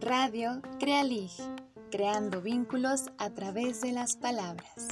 Radio 0.00 0.62
Crealig, 0.80 1.30
creando 1.90 2.40
vínculos 2.40 3.10
a 3.18 3.28
través 3.34 3.82
de 3.82 3.92
las 3.92 4.16
palabras. 4.16 4.88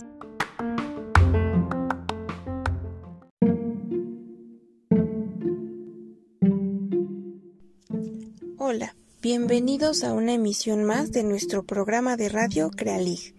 Hola, 8.58 8.94
bienvenidos 9.22 10.04
a 10.04 10.12
una 10.12 10.34
emisión 10.34 10.84
más 10.84 11.10
de 11.10 11.22
nuestro 11.22 11.62
programa 11.62 12.18
de 12.18 12.28
radio 12.28 12.70
Crealig. 12.70 13.34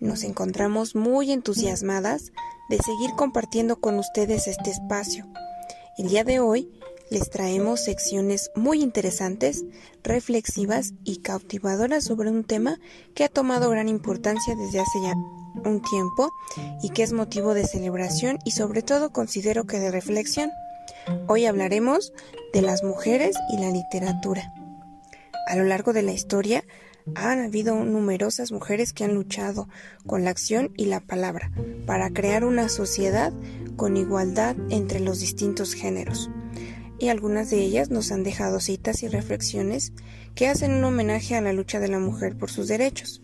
Nos 0.00 0.24
encontramos 0.24 0.96
muy 0.96 1.30
entusiasmadas 1.30 2.32
de 2.68 2.78
seguir 2.78 3.10
compartiendo 3.16 3.80
con 3.80 3.98
ustedes 3.98 4.46
este 4.46 4.70
espacio. 4.70 5.26
El 5.98 6.08
día 6.08 6.24
de 6.24 6.40
hoy 6.40 6.70
les 7.10 7.30
traemos 7.30 7.84
secciones 7.84 8.50
muy 8.56 8.82
interesantes, 8.82 9.64
reflexivas 10.02 10.92
y 11.04 11.18
cautivadoras 11.18 12.04
sobre 12.04 12.30
un 12.30 12.44
tema 12.44 12.78
que 13.14 13.24
ha 13.24 13.28
tomado 13.28 13.70
gran 13.70 13.88
importancia 13.88 14.54
desde 14.56 14.80
hace 14.80 15.00
ya 15.02 15.14
un 15.64 15.80
tiempo 15.82 16.30
y 16.82 16.90
que 16.90 17.02
es 17.02 17.12
motivo 17.12 17.54
de 17.54 17.64
celebración 17.64 18.38
y 18.44 18.50
sobre 18.50 18.82
todo 18.82 19.10
considero 19.10 19.66
que 19.66 19.78
de 19.78 19.90
reflexión. 19.90 20.50
Hoy 21.28 21.46
hablaremos 21.46 22.12
de 22.52 22.62
las 22.62 22.82
mujeres 22.82 23.36
y 23.50 23.58
la 23.58 23.70
literatura. 23.70 24.52
A 25.46 25.54
lo 25.54 25.64
largo 25.64 25.92
de 25.92 26.02
la 26.02 26.12
historia 26.12 26.64
han 27.14 27.40
habido 27.40 27.84
numerosas 27.84 28.52
mujeres 28.52 28.92
que 28.92 29.04
han 29.04 29.14
luchado 29.14 29.68
con 30.06 30.24
la 30.24 30.30
acción 30.30 30.72
y 30.76 30.86
la 30.86 31.00
palabra 31.00 31.52
para 31.86 32.10
crear 32.10 32.44
una 32.44 32.68
sociedad 32.68 33.32
con 33.76 33.96
igualdad 33.96 34.56
entre 34.70 35.00
los 35.00 35.20
distintos 35.20 35.74
géneros 35.74 36.30
y 36.98 37.08
algunas 37.08 37.50
de 37.50 37.62
ellas 37.62 37.90
nos 37.90 38.10
han 38.10 38.22
dejado 38.22 38.60
citas 38.60 39.02
y 39.02 39.08
reflexiones 39.08 39.92
que 40.34 40.48
hacen 40.48 40.72
un 40.72 40.84
homenaje 40.84 41.34
a 41.34 41.40
la 41.40 41.52
lucha 41.52 41.80
de 41.80 41.88
la 41.88 41.98
mujer 41.98 42.36
por 42.36 42.50
sus 42.50 42.68
derechos. 42.68 43.22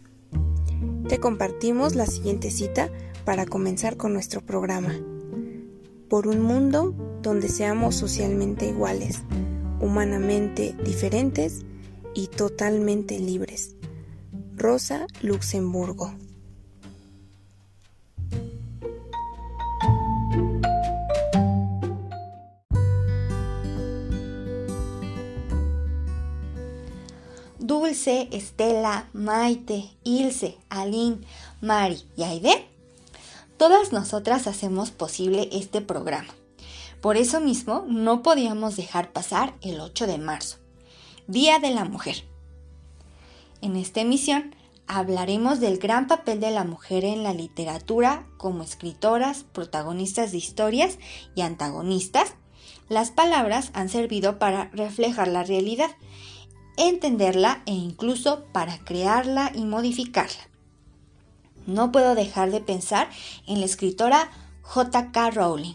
Te 1.08 1.19
compartimos 1.19 1.94
la 1.94 2.06
siguiente 2.06 2.50
cita 2.50 2.91
para 3.24 3.46
comenzar 3.46 3.96
con 3.96 4.12
nuestro 4.12 4.41
programa. 4.41 4.94
Por 6.08 6.27
un 6.27 6.41
mundo 6.41 6.94
donde 7.22 7.48
seamos 7.48 7.96
socialmente 7.96 8.67
iguales, 8.67 9.22
humanamente 9.80 10.74
diferentes 10.84 11.64
y 12.14 12.28
totalmente 12.28 13.18
libres. 13.18 13.77
Rosa 14.56 15.06
Luxemburgo. 15.22 16.14
Dulce, 27.58 28.28
Estela, 28.33 29.08
Maite, 29.12 29.90
Ilse, 30.02 30.58
Aline, 30.68 31.20
Mari 31.60 32.02
y 32.16 32.24
Aide, 32.24 32.66
todas 33.56 33.92
nosotras 33.92 34.46
hacemos 34.46 34.90
posible 34.90 35.48
este 35.52 35.80
programa. 35.80 36.34
Por 37.00 37.16
eso 37.16 37.40
mismo 37.40 37.84
no 37.88 38.22
podíamos 38.22 38.77
dejar 38.77 39.12
pasar 39.12 39.55
el 39.60 39.80
8 39.80 40.06
de 40.06 40.18
marzo, 40.18 40.58
Día 41.28 41.59
de 41.59 41.70
la 41.70 41.84
Mujer. 41.84 42.25
En 43.61 43.77
esta 43.77 44.01
emisión 44.01 44.55
hablaremos 44.87 45.61
del 45.61 45.79
gran 45.79 46.09
papel 46.09 46.41
de 46.41 46.51
la 46.51 46.64
mujer 46.64 47.05
en 47.05 47.23
la 47.23 47.33
literatura 47.33 48.27
como 48.39 48.62
escritoras, 48.62 49.45
protagonistas 49.53 50.33
de 50.33 50.39
historias 50.39 50.98
y 51.34 51.42
antagonistas. 51.42 52.34
Las 52.89 53.11
palabras 53.11 53.70
han 53.73 53.89
servido 53.89 54.39
para 54.39 54.69
reflejar 54.73 55.29
la 55.29 55.45
realidad 55.45 55.91
entenderla 56.77 57.62
e 57.67 57.73
incluso 57.73 58.45
para 58.53 58.79
crearla 58.79 59.53
y 59.55 59.64
modificarla. 59.64 60.48
No 61.67 61.92
puedo 61.92 62.14
dejar 62.14 62.51
de 62.51 62.61
pensar 62.61 63.08
en 63.46 63.61
la 63.61 63.67
escritora 63.67 64.30
J.K. 64.63 65.30
Rowling, 65.30 65.75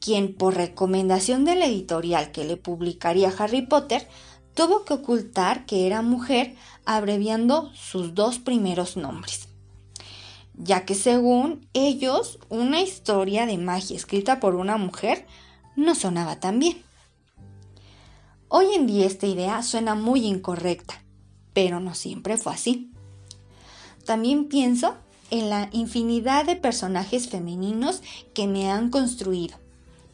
quien 0.00 0.34
por 0.34 0.54
recomendación 0.54 1.44
de 1.44 1.54
la 1.54 1.66
editorial 1.66 2.30
que 2.30 2.44
le 2.44 2.56
publicaría 2.56 3.32
Harry 3.38 3.62
Potter, 3.62 4.06
tuvo 4.54 4.84
que 4.84 4.94
ocultar 4.94 5.66
que 5.66 5.86
era 5.86 6.02
mujer 6.02 6.54
abreviando 6.84 7.70
sus 7.74 8.14
dos 8.14 8.38
primeros 8.38 8.96
nombres, 8.96 9.48
ya 10.54 10.84
que 10.84 10.94
según 10.94 11.68
ellos 11.74 12.38
una 12.48 12.80
historia 12.80 13.46
de 13.46 13.58
magia 13.58 13.96
escrita 13.96 14.40
por 14.40 14.54
una 14.54 14.76
mujer 14.76 15.26
no 15.76 15.94
sonaba 15.94 16.40
tan 16.40 16.58
bien. 16.58 16.82
Hoy 18.48 18.66
en 18.74 18.86
día 18.86 19.06
esta 19.06 19.26
idea 19.26 19.62
suena 19.62 19.96
muy 19.96 20.24
incorrecta, 20.26 21.02
pero 21.52 21.80
no 21.80 21.94
siempre 21.94 22.36
fue 22.36 22.52
así. 22.52 22.92
También 24.04 24.46
pienso 24.46 24.94
en 25.30 25.50
la 25.50 25.68
infinidad 25.72 26.44
de 26.44 26.54
personajes 26.54 27.28
femeninos 27.28 28.02
que 28.34 28.46
me 28.46 28.70
han 28.70 28.90
construido, 28.90 29.56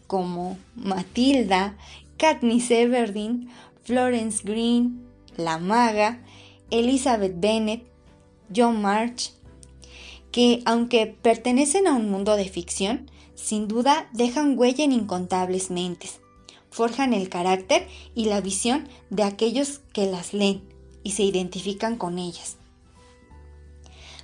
como 0.06 0.56
Matilda, 0.76 1.76
Katniss 2.16 2.70
Everdeen, 2.70 3.50
Florence 3.90 4.42
Green, 4.44 5.04
La 5.36 5.58
Maga, 5.58 6.22
Elizabeth 6.70 7.34
Bennet, 7.36 7.84
John 8.54 8.80
March, 8.80 9.32
que 10.32 10.62
aunque 10.64 11.06
pertenecen 11.06 11.86
a 11.86 11.94
un 11.94 12.10
mundo 12.10 12.36
de 12.36 12.48
ficción, 12.48 13.10
sin 13.34 13.68
duda 13.68 14.08
dejan 14.12 14.58
huella 14.58 14.84
en 14.84 14.92
incontables 14.92 15.70
mentes 15.70 16.20
forjan 16.70 17.12
el 17.12 17.28
carácter 17.28 17.88
y 18.14 18.26
la 18.26 18.40
visión 18.40 18.88
de 19.10 19.24
aquellos 19.24 19.80
que 19.92 20.06
las 20.06 20.32
leen 20.32 20.62
y 21.02 21.12
se 21.12 21.24
identifican 21.24 21.96
con 21.96 22.18
ellas. 22.18 22.56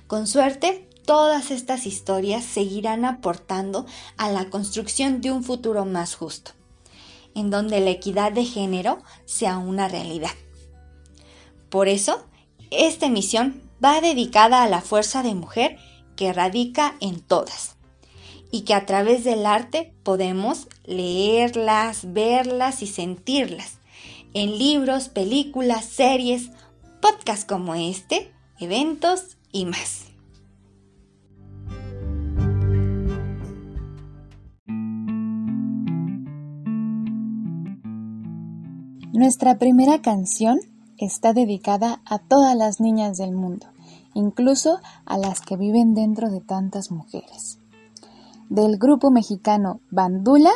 Con 0.07 0.27
suerte, 0.27 0.87
todas 1.05 1.51
estas 1.51 1.85
historias 1.85 2.45
seguirán 2.45 3.05
aportando 3.05 3.85
a 4.15 4.31
la 4.31 4.49
construcción 4.49 5.21
de 5.21 5.31
un 5.31 5.43
futuro 5.43 5.85
más 5.85 6.15
justo, 6.15 6.51
en 7.37 7.51
donde 7.51 7.79
la 7.79 7.91
equidad 7.91 8.31
de 8.31 8.43
género 8.43 8.97
sea 9.25 9.59
una 9.59 9.87
realidad. 9.87 10.31
Por 11.69 11.87
eso, 11.87 12.25
esta 12.71 13.05
emisión 13.05 13.61
va 13.83 14.01
dedicada 14.01 14.63
a 14.63 14.67
la 14.67 14.81
fuerza 14.81 15.21
de 15.21 15.35
mujer 15.35 15.77
que 16.15 16.33
radica 16.33 16.95
en 16.99 17.21
todas 17.21 17.75
y 18.51 18.61
que 18.61 18.73
a 18.73 18.87
través 18.87 19.23
del 19.23 19.45
arte 19.45 19.93
podemos 20.01 20.67
leerlas, 20.83 22.11
verlas 22.11 22.81
y 22.81 22.87
sentirlas 22.87 23.77
en 24.33 24.57
libros, 24.57 25.09
películas, 25.09 25.85
series, 25.85 26.49
podcasts 27.01 27.45
como 27.45 27.75
este, 27.75 28.33
eventos 28.59 29.37
y 29.51 29.65
más. 29.65 30.06
Nuestra 39.17 39.57
primera 39.57 39.99
canción 40.03 40.59
está 40.99 41.33
dedicada 41.33 42.01
a 42.05 42.19
todas 42.19 42.55
las 42.55 42.79
niñas 42.79 43.17
del 43.17 43.31
mundo, 43.31 43.65
incluso 44.13 44.77
a 45.07 45.17
las 45.17 45.41
que 45.41 45.57
viven 45.57 45.95
dentro 45.95 46.29
de 46.29 46.39
tantas 46.39 46.91
mujeres 46.91 47.57
del 48.47 48.77
grupo 48.77 49.09
mexicano 49.09 49.81
Bandula, 49.89 50.51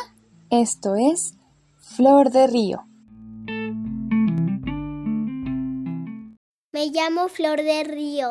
esto 0.48 0.94
es 0.94 1.34
Flor 1.80 2.30
de 2.30 2.46
Río. 2.46 2.84
Me 6.72 6.86
llamo 6.86 7.28
Flor 7.28 7.62
de 7.62 7.82
Río. 7.82 8.30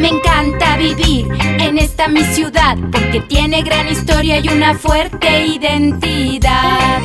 Me 0.00 0.08
encanta 0.08 0.78
vivir 0.78 1.28
en 1.58 1.76
esta 1.76 2.08
mi 2.08 2.22
ciudad 2.22 2.74
porque 2.90 3.20
tiene 3.28 3.62
gran 3.62 3.86
historia 3.86 4.40
y 4.40 4.48
una 4.48 4.72
fuerte 4.74 5.44
identidad. 5.44 7.02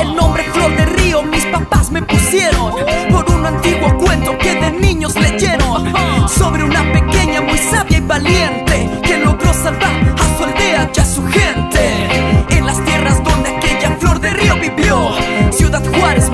El 0.00 0.14
nombre 0.14 0.42
Flor 0.52 0.76
de 0.76 0.84
Río 0.84 1.22
mis 1.22 1.46
papás 1.46 1.90
me 1.90 2.02
pusieron 2.02 2.74
por 3.10 3.30
un 3.32 3.46
antiguo 3.46 3.96
cuento 3.96 4.36
que 4.36 4.54
de 4.56 4.70
niños 4.70 5.14
leyeron 5.14 5.90
sobre 6.28 6.64
una 6.64 6.82
pequeña 6.92 7.40
muy 7.40 7.56
sabia 7.56 7.96
y 7.96 8.00
valiente 8.02 8.90
que 9.02 9.16
logró 9.16 9.54
salvar 9.54 10.14
a 10.20 10.36
su 10.36 10.44
aldea 10.44 10.90
y 10.94 11.00
a 11.00 11.04
su 11.06 11.26
gente 11.26 12.08
en 12.50 12.66
las 12.66 12.84
tierras 12.84 13.24
donde 13.24 13.56
aquella 13.56 13.96
Flor 13.98 14.20
de 14.20 14.30
Río 14.34 14.54
vivió. 14.56 15.14
Ciudad 15.50 15.82
Juárez 15.98 16.28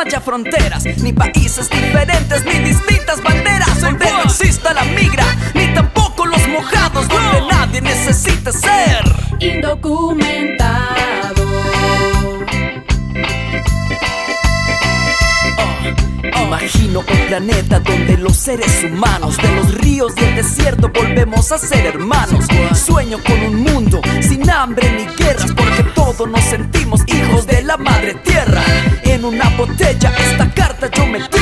haya 0.00 0.20
fronteras, 0.20 0.84
ni 1.02 1.12
países 1.12 1.68
diferentes, 1.68 2.44
ni 2.44 2.58
distintas 2.60 3.22
banderas, 3.22 3.80
donde 3.80 4.10
no 4.10 4.22
exista 4.22 4.72
la 4.72 4.84
migra, 4.84 5.24
ni 5.54 5.66
tampoco 5.74 6.24
los 6.24 6.46
mojados, 6.48 7.06
donde 7.08 7.42
nadie 7.50 7.80
necesite 7.82 8.50
ser 8.52 9.04
Indocumentado. 9.40 10.90
Imagino 16.42 17.00
un 17.00 17.26
planeta 17.28 17.80
donde 17.80 18.18
los 18.18 18.36
seres 18.36 18.84
humanos 18.84 19.36
de 19.38 19.54
los 19.54 19.74
ríos 19.76 20.12
y 20.16 20.24
el 20.24 20.36
desierto 20.36 20.90
volvemos 20.92 21.52
a 21.52 21.58
ser 21.58 21.86
hermanos. 21.86 22.46
Sueño 22.74 23.18
con 23.24 23.40
un 23.40 23.62
mundo 23.62 24.02
sin 24.20 24.50
hambre 24.50 24.90
ni 24.92 25.24
guerras 25.24 25.52
porque 25.56 25.84
todos 26.16 26.28
nos 26.28 26.44
sentimos 26.44 27.02
hijos 27.06 27.46
de 27.46 27.62
la 27.62 27.76
madre 27.76 28.14
tierra. 28.14 28.62
En 29.04 29.24
una 29.24 29.48
botella 29.50 30.12
esta 30.18 30.50
carta 30.52 30.90
yo 30.90 31.06
metí, 31.06 31.38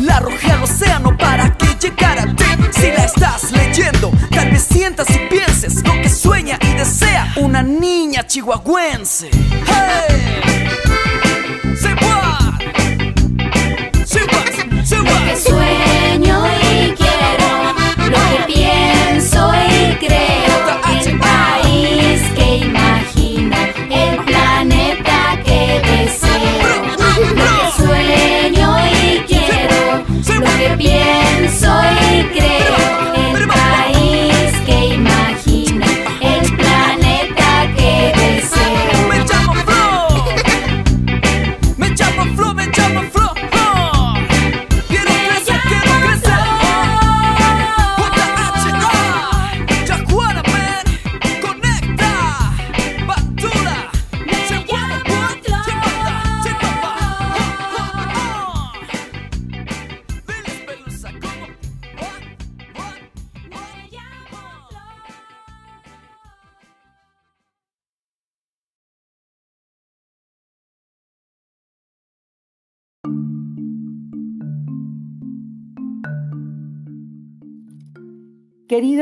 la 0.00 0.18
arrojé 0.18 0.52
al 0.52 0.62
océano 0.62 1.16
para 1.16 1.56
que 1.56 1.66
llegara 1.80 2.22
a 2.22 2.36
ti. 2.36 2.44
Si 2.72 2.86
la 2.88 3.04
estás 3.04 3.50
leyendo, 3.52 4.12
tal 4.30 4.50
vez 4.50 4.62
sientas 4.62 5.08
y 5.10 5.18
pienses 5.28 5.82
lo 5.84 5.92
que 6.02 6.08
sueña 6.08 6.58
y 6.62 6.74
desea 6.74 7.32
una 7.36 7.62
niña 7.62 8.24
chihuahuense. 8.26 9.30
¡Hey! 9.32 10.85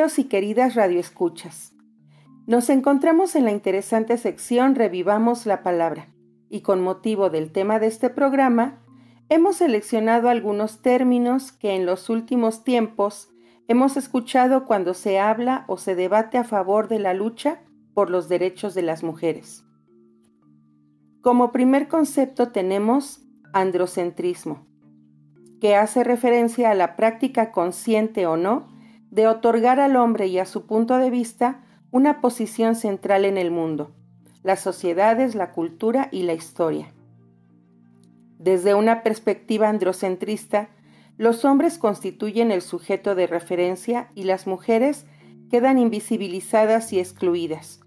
Y 0.05 0.25
queridas 0.25 0.75
radioescuchas, 0.75 1.73
nos 2.47 2.69
encontramos 2.69 3.35
en 3.37 3.47
la 3.47 3.53
interesante 3.53 4.19
sección 4.19 4.75
Revivamos 4.75 5.47
la 5.47 5.63
Palabra 5.63 6.09
y 6.51 6.61
con 6.61 6.83
motivo 6.83 7.31
del 7.31 7.51
tema 7.53 7.79
de 7.79 7.87
este 7.87 8.11
programa, 8.11 8.83
hemos 9.31 9.57
seleccionado 9.57 10.29
algunos 10.29 10.83
términos 10.83 11.53
que 11.53 11.75
en 11.75 11.87
los 11.87 12.11
últimos 12.11 12.65
tiempos 12.65 13.31
hemos 13.67 13.97
escuchado 13.97 14.67
cuando 14.67 14.93
se 14.93 15.19
habla 15.19 15.65
o 15.69 15.79
se 15.79 15.95
debate 15.95 16.37
a 16.37 16.45
favor 16.45 16.89
de 16.89 16.99
la 16.99 17.15
lucha 17.15 17.63
por 17.95 18.11
los 18.11 18.29
derechos 18.29 18.75
de 18.75 18.83
las 18.83 19.03
mujeres. 19.03 19.65
Como 21.23 21.51
primer 21.51 21.89
concepto 21.89 22.53
tenemos 22.53 23.23
androcentrismo, 23.55 24.67
que 25.63 25.77
hace 25.77 26.05
referencia 26.05 26.71
a 26.71 26.75
la 26.75 26.95
práctica 26.95 27.53
consciente 27.53 28.27
o 28.27 28.37
no 28.37 28.74
de 29.15 29.29
otorgar 29.29 29.79
al 29.79 29.95
hombre 29.95 30.27
y 30.27 30.41
a 30.41 30.45
su 30.45 30.67
punto 30.67 30.99
de 30.99 31.09
vista 31.09 31.63
una 31.93 32.21
posición 32.21 32.75
central 32.75 33.25
en 33.25 33.39
el 33.39 33.53
mundo, 33.53 33.93
las 34.43 34.59
sociedades, 34.59 35.37
la 35.37 35.53
cultura 35.53 36.09
y 36.11 36.25
la 36.25 36.33
historia. 36.33 36.93
Desde 38.41 38.75
una 38.75 39.05
perspectiva 39.05 39.69
androcentrista, 39.69 40.69
los 41.17 41.45
hombres 41.45 41.79
constituyen 41.79 42.51
el 42.51 42.61
sujeto 42.61 43.15
de 43.15 43.29
referencia 43.29 44.11
y 44.17 44.25
las 44.25 44.49
mujeres 44.49 45.07
quedan 45.49 45.79
invisibilizadas 45.79 46.93
y 46.93 46.99
excluidas, 46.99 47.79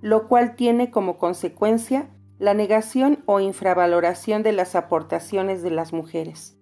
lo 0.00 0.26
cual 0.26 0.56
tiene 0.56 0.90
como 0.90 1.16
consecuencia 1.16 2.10
la 2.40 2.54
negación 2.54 3.22
o 3.26 3.38
infravaloración 3.38 4.42
de 4.42 4.50
las 4.50 4.74
aportaciones 4.74 5.62
de 5.62 5.70
las 5.70 5.92
mujeres. 5.92 6.58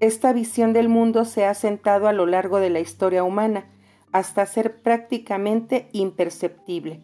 Esta 0.00 0.32
visión 0.32 0.72
del 0.72 0.88
mundo 0.88 1.24
se 1.24 1.46
ha 1.46 1.54
sentado 1.54 2.06
a 2.06 2.12
lo 2.12 2.26
largo 2.26 2.60
de 2.60 2.70
la 2.70 2.80
historia 2.80 3.24
humana 3.24 3.70
hasta 4.12 4.44
ser 4.46 4.82
prácticamente 4.82 5.88
imperceptible. 5.92 7.02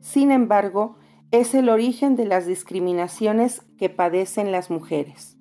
Sin 0.00 0.30
embargo, 0.30 0.96
es 1.30 1.54
el 1.54 1.68
origen 1.68 2.16
de 2.16 2.24
las 2.24 2.46
discriminaciones 2.46 3.62
que 3.78 3.88
padecen 3.90 4.52
las 4.52 4.70
mujeres. 4.70 5.36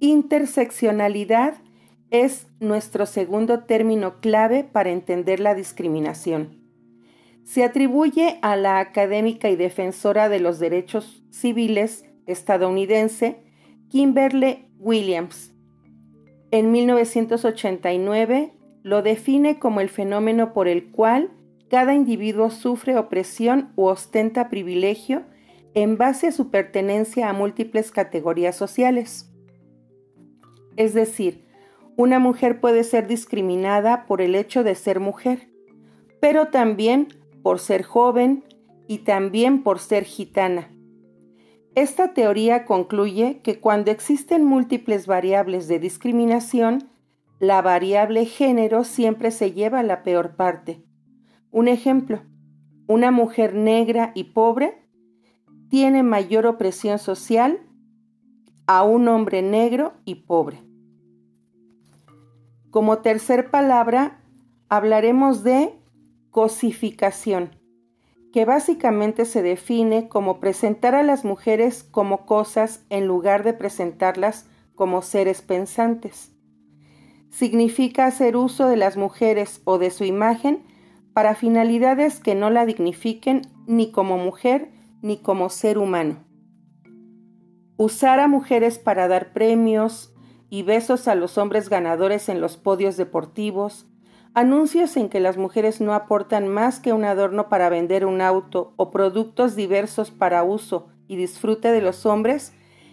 Interseccionalidad 0.00 1.54
es 2.10 2.48
nuestro 2.58 3.06
segundo 3.06 3.64
término 3.64 4.20
clave 4.20 4.64
para 4.64 4.90
entender 4.90 5.40
la 5.40 5.54
discriminación. 5.54 6.58
Se 7.44 7.64
atribuye 7.64 8.38
a 8.42 8.56
la 8.56 8.78
académica 8.78 9.48
y 9.48 9.56
defensora 9.56 10.28
de 10.28 10.40
los 10.40 10.58
derechos 10.58 11.22
civiles 11.30 12.04
estadounidense 12.26 13.42
Kimberly 13.88 14.69
Williams. 14.80 15.52
En 16.50 16.72
1989 16.72 18.52
lo 18.82 19.02
define 19.02 19.58
como 19.58 19.80
el 19.80 19.88
fenómeno 19.88 20.52
por 20.52 20.66
el 20.66 20.90
cual 20.90 21.30
cada 21.68 21.94
individuo 21.94 22.50
sufre 22.50 22.98
opresión 22.98 23.72
u 23.76 23.84
ostenta 23.84 24.48
privilegio 24.48 25.22
en 25.74 25.96
base 25.96 26.28
a 26.28 26.32
su 26.32 26.50
pertenencia 26.50 27.28
a 27.28 27.32
múltiples 27.32 27.92
categorías 27.92 28.56
sociales. 28.56 29.30
Es 30.76 30.94
decir, 30.94 31.44
una 31.96 32.18
mujer 32.18 32.60
puede 32.60 32.82
ser 32.82 33.06
discriminada 33.06 34.06
por 34.06 34.20
el 34.22 34.34
hecho 34.34 34.64
de 34.64 34.74
ser 34.74 34.98
mujer, 34.98 35.50
pero 36.20 36.48
también 36.48 37.08
por 37.42 37.60
ser 37.60 37.82
joven 37.82 38.44
y 38.88 38.98
también 38.98 39.62
por 39.62 39.78
ser 39.78 40.04
gitana. 40.04 40.70
Esta 41.74 42.14
teoría 42.14 42.64
concluye 42.64 43.40
que 43.42 43.60
cuando 43.60 43.90
existen 43.90 44.44
múltiples 44.44 45.06
variables 45.06 45.68
de 45.68 45.78
discriminación, 45.78 46.90
la 47.38 47.62
variable 47.62 48.26
género 48.26 48.84
siempre 48.84 49.30
se 49.30 49.52
lleva 49.52 49.82
la 49.82 50.02
peor 50.02 50.36
parte. 50.36 50.84
Un 51.52 51.68
ejemplo, 51.68 52.22
una 52.86 53.12
mujer 53.12 53.54
negra 53.54 54.10
y 54.14 54.24
pobre 54.24 54.82
tiene 55.68 56.02
mayor 56.02 56.46
opresión 56.46 56.98
social 56.98 57.60
a 58.66 58.82
un 58.82 59.06
hombre 59.06 59.40
negro 59.40 59.94
y 60.04 60.16
pobre. 60.16 60.62
Como 62.70 62.98
tercer 62.98 63.50
palabra, 63.50 64.20
hablaremos 64.68 65.44
de 65.44 65.74
cosificación, 66.30 67.50
que 68.32 68.44
básicamente 68.44 69.24
se 69.24 69.42
define 69.42 70.08
como 70.08 70.38
presentar 70.38 70.94
a 70.94 71.02
las 71.02 71.24
mujeres 71.24 71.82
como 71.82 72.26
cosas 72.26 72.84
en 72.88 73.06
lugar 73.06 73.42
de 73.42 73.52
presentarlas 73.52 74.46
como 74.74 75.02
seres 75.02 75.42
pensantes. 75.42 76.32
Significa 77.30 78.06
hacer 78.06 78.36
uso 78.36 78.68
de 78.68 78.76
las 78.76 78.96
mujeres 78.96 79.60
o 79.64 79.78
de 79.78 79.90
su 79.90 80.04
imagen 80.04 80.64
para 81.12 81.34
finalidades 81.34 82.20
que 82.20 82.34
no 82.34 82.50
la 82.50 82.66
dignifiquen 82.66 83.42
ni 83.66 83.90
como 83.90 84.16
mujer 84.16 84.70
ni 85.02 85.18
como 85.18 85.48
ser 85.48 85.78
humano. 85.78 86.24
Usar 87.76 88.20
a 88.20 88.28
mujeres 88.28 88.78
para 88.78 89.08
dar 89.08 89.32
premios 89.32 90.12
y 90.50 90.62
besos 90.62 91.08
a 91.08 91.14
los 91.14 91.38
hombres 91.38 91.68
ganadores 91.68 92.28
en 92.28 92.40
los 92.40 92.56
podios 92.56 92.96
deportivos, 92.96 93.86
anuncios 94.34 94.96
en 94.96 95.08
que 95.08 95.20
las 95.20 95.36
mujeres 95.36 95.80
no 95.80 95.94
aportan 95.94 96.48
más 96.48 96.80
que 96.80 96.92
un 96.92 97.04
adorno 97.04 97.48
para 97.48 97.68
vender 97.68 98.06
un 98.06 98.20
auto 98.20 98.74
o 98.76 98.90
productos 98.90 99.56
diversos 99.56 100.10
para 100.10 100.44
uso 100.44 100.88
y 101.08 101.16
disfrute 101.16 101.72
de 101.72 101.80
los 101.80 102.06
hombres, 102.06 102.52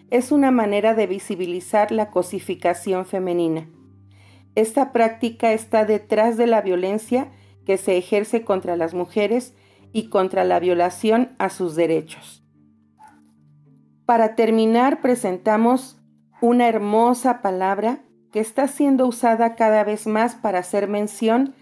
es 0.10 0.32
una 0.32 0.52
manera 0.52 0.94
de 0.94 1.06
visibilizar 1.06 1.92
la 1.92 2.10
cosificación 2.10 3.06
femenina. 3.06 3.70
Esta 4.56 4.92
práctica 4.92 5.54
está 5.54 5.86
detrás 5.86 6.38
de 6.38 6.48
la 6.48 6.62
violencia 6.62 7.32
que 7.66 7.78
se 7.78 7.98
ejerce 7.98 8.44
contra 8.44 8.76
las 8.76 8.94
mujeres 8.94 9.54
y 9.94 10.10
contra 10.10 10.44
la 10.44 10.60
violación 10.60 11.36
a 11.38 11.50
sus 11.50 11.76
derechos. 11.76 12.44
Para 14.06 14.36
terminar, 14.36 15.02
presentamos 15.02 16.02
una 16.42 16.68
hermosa 16.70 17.42
palabra 17.42 18.04
que 18.32 18.40
está 18.40 18.68
siendo 18.68 19.08
usada 19.08 19.56
cada 19.56 19.84
vez 19.84 20.08
más 20.08 20.36
para 20.36 20.60
hacer 20.60 20.88
mención 20.88 21.56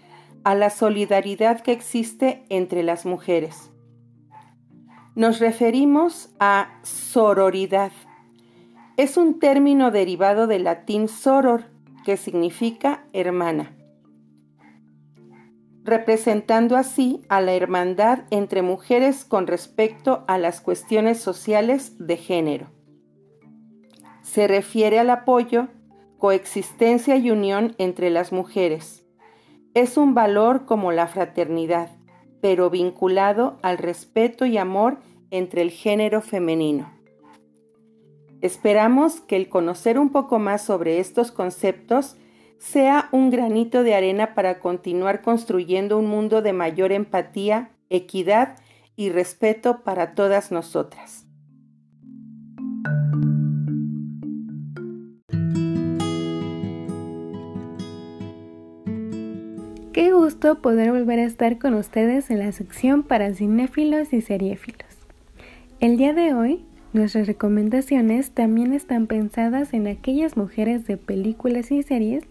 a 0.44 0.54
la 0.54 0.70
solidaridad 0.70 1.60
que 1.60 1.72
existe 1.72 2.44
entre 2.48 2.82
las 2.82 3.04
mujeres. 3.04 3.70
Nos 5.14 5.40
referimos 5.40 6.30
a 6.38 6.78
sororidad. 6.82 7.90
Es 8.96 9.16
un 9.16 9.40
término 9.40 9.90
derivado 9.90 10.46
del 10.46 10.64
latín 10.64 11.08
soror, 11.08 11.64
que 12.04 12.16
significa 12.16 13.04
hermana, 13.12 13.74
representando 15.82 16.76
así 16.76 17.22
a 17.28 17.40
la 17.40 17.54
hermandad 17.54 18.20
entre 18.30 18.62
mujeres 18.62 19.24
con 19.24 19.46
respecto 19.46 20.24
a 20.28 20.38
las 20.38 20.60
cuestiones 20.60 21.18
sociales 21.18 21.94
de 21.98 22.16
género. 22.16 22.66
Se 24.22 24.46
refiere 24.46 24.98
al 24.98 25.10
apoyo 25.10 25.68
coexistencia 26.18 27.16
y 27.16 27.30
unión 27.30 27.74
entre 27.78 28.10
las 28.10 28.32
mujeres. 28.32 29.06
Es 29.74 29.96
un 29.96 30.14
valor 30.14 30.64
como 30.64 30.92
la 30.92 31.06
fraternidad, 31.06 31.90
pero 32.40 32.70
vinculado 32.70 33.58
al 33.62 33.78
respeto 33.78 34.46
y 34.46 34.56
amor 34.56 34.98
entre 35.30 35.62
el 35.62 35.70
género 35.70 36.20
femenino. 36.20 36.92
Esperamos 38.40 39.20
que 39.20 39.36
el 39.36 39.48
conocer 39.48 39.98
un 39.98 40.10
poco 40.10 40.38
más 40.38 40.62
sobre 40.62 41.00
estos 41.00 41.32
conceptos 41.32 42.16
sea 42.58 43.08
un 43.12 43.30
granito 43.30 43.82
de 43.82 43.94
arena 43.94 44.34
para 44.34 44.60
continuar 44.60 45.22
construyendo 45.22 45.98
un 45.98 46.06
mundo 46.06 46.42
de 46.42 46.52
mayor 46.52 46.92
empatía, 46.92 47.70
equidad 47.90 48.56
y 48.94 49.10
respeto 49.10 49.82
para 49.84 50.14
todas 50.14 50.52
nosotras. 50.52 51.25
Qué 59.96 60.12
gusto 60.12 60.60
poder 60.60 60.92
volver 60.92 61.20
a 61.20 61.24
estar 61.24 61.58
con 61.58 61.72
ustedes 61.72 62.28
en 62.30 62.40
la 62.40 62.52
sección 62.52 63.02
para 63.02 63.32
cinéfilos 63.32 64.12
y 64.12 64.20
seriéfilos. 64.20 64.84
El 65.80 65.96
día 65.96 66.12
de 66.12 66.34
hoy, 66.34 66.66
nuestras 66.92 67.26
recomendaciones 67.26 68.32
también 68.32 68.74
están 68.74 69.06
pensadas 69.06 69.72
en 69.72 69.86
aquellas 69.86 70.36
mujeres 70.36 70.86
de 70.86 70.98
películas 70.98 71.72
y 71.72 71.82
series 71.82 72.24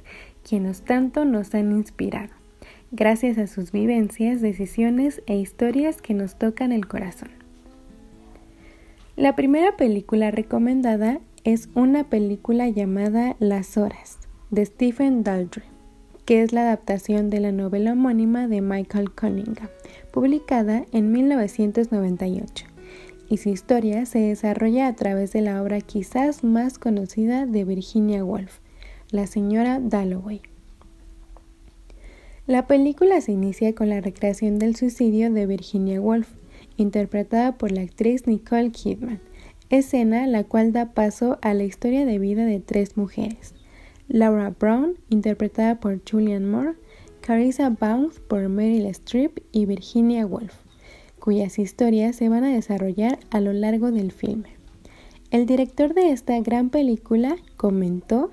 quienes 0.48 0.84
tanto 0.84 1.26
nos 1.26 1.56
han 1.56 1.72
inspirado, 1.72 2.30
gracias 2.92 3.40
a 3.40 3.48
sus 3.48 3.72
vivencias, 3.72 4.42
decisiones 4.42 5.24
e 5.26 5.36
historias 5.36 6.04
que 6.04 6.14
nos 6.14 6.36
tocan 6.36 6.72
el 6.72 6.88
corazón. 6.88 7.30
La 9.16 9.36
primera 9.36 9.76
película 9.76 10.30
recomendada 10.30 11.20
es 11.44 11.70
una 11.74 12.04
película 12.04 12.70
llamada 12.70 13.36
Las 13.40 13.76
Horas, 13.76 14.20
de 14.52 14.68
Stephen 14.68 15.24
Daldry 15.24 15.75
que 16.26 16.42
es 16.42 16.54
la 16.54 16.62
adaptación 16.62 17.30
de 17.30 17.40
la 17.40 17.52
novela 17.52 17.94
homónima 17.94 18.48
de 18.48 18.62
Michael 18.62 19.12
Cunningham, 19.12 19.70
publicada 20.12 20.86
en 20.92 21.12
1998, 21.12 22.66
y 23.30 23.38
su 23.38 23.50
historia 23.50 24.06
se 24.06 24.20
desarrolla 24.20 24.88
a 24.88 24.96
través 24.96 25.32
de 25.34 25.42
la 25.42 25.62
obra 25.62 25.82
quizás 25.82 26.44
más 26.44 26.80
conocida 26.80 27.46
de 27.46 27.64
Virginia 27.64 28.24
Woolf, 28.24 28.60
La 29.12 29.28
señora 29.28 29.80
Dalloway. 29.80 30.42
La 32.48 32.68
película 32.68 33.22
se 33.22 33.32
inicia 33.32 33.74
con 33.74 33.90
la 33.90 34.02
recreación 34.02 34.60
del 34.60 34.76
suicidio 34.76 35.32
de 35.32 35.46
Virginia 35.46 36.02
Woolf, 36.02 36.30
interpretada 36.78 37.58
por 37.58 37.72
la 37.72 37.82
actriz 37.82 38.28
Nicole 38.28 38.72
Kidman, 38.72 39.20
escena 39.70 40.28
la 40.28 40.44
cual 40.44 40.72
da 40.72 40.94
paso 40.94 41.38
a 41.42 41.54
la 41.54 41.64
historia 41.64 42.06
de 42.06 42.20
vida 42.20 42.46
de 42.46 42.60
tres 42.60 42.98
mujeres, 42.98 43.56
Laura 44.08 44.50
Brown, 44.52 45.00
interpretada 45.10 45.80
por 45.80 46.02
Julianne 46.10 46.48
Moore, 46.48 46.74
Carissa 47.22 47.70
Bounce 47.70 48.20
por 48.20 48.48
Meryl 48.50 48.86
Streep 48.86 49.40
y 49.52 49.66
Virginia 49.66 50.26
Woolf, 50.26 50.54
cuyas 51.20 51.58
historias 51.58 52.16
se 52.16 52.30
van 52.30 52.44
a 52.44 52.54
desarrollar 52.54 53.18
a 53.32 53.42
lo 53.42 53.52
largo 53.52 53.92
del 53.92 54.12
filme. 54.12 54.50
El 55.32 55.48
director 55.48 55.94
de 55.94 56.12
esta 56.12 56.40
gran 56.40 56.70
película 56.70 57.36
comentó 57.58 58.30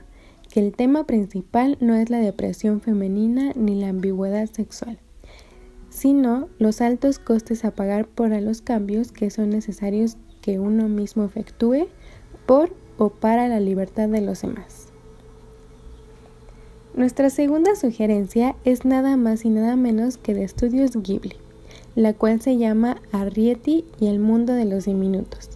que 0.51 0.61
el 0.61 0.75
tema 0.75 1.07
principal 1.07 1.79
no 1.81 1.95
es 1.95 2.11
la 2.11 2.19
depresión 2.19 2.83
femenina 2.83 3.53
ni 3.57 3.81
la 3.81 3.89
ambigüedad 3.89 4.51
sexual, 4.51 4.99
sino 5.89 6.49
los 6.59 6.83
altos 6.83 7.19
costes 7.19 7.65
a 7.65 7.71
pagar 7.71 8.07
por 8.07 8.29
los 8.29 8.61
cambios 8.61 9.11
que 9.11 9.31
son 9.31 9.49
necesarios 9.49 10.19
que 10.43 10.59
uno 10.59 10.89
mismo 10.89 11.25
efectúe 11.25 11.89
por 12.45 12.77
o 12.99 13.09
para 13.09 13.49
la 13.49 13.61
libertad 13.61 14.11
de 14.11 14.21
los 14.21 14.43
demás. 14.43 14.82
Nuestra 16.95 17.31
segunda 17.31 17.75
sugerencia 17.75 18.55
es 18.67 18.85
nada 18.85 19.17
más 19.17 19.47
y 19.47 19.49
nada 19.49 19.77
menos 19.77 20.19
que 20.19 20.35
de 20.35 20.45
Estudios 20.45 20.95
Ghibli, 20.95 21.37
la 21.95 22.13
cual 22.13 22.43
se 22.43 22.59
llama 22.59 23.01
Arrietty 23.13 23.87
y 23.99 24.09
el 24.09 24.19
mundo 24.19 24.53
de 24.53 24.67
los 24.67 24.85
diminutos, 24.85 25.49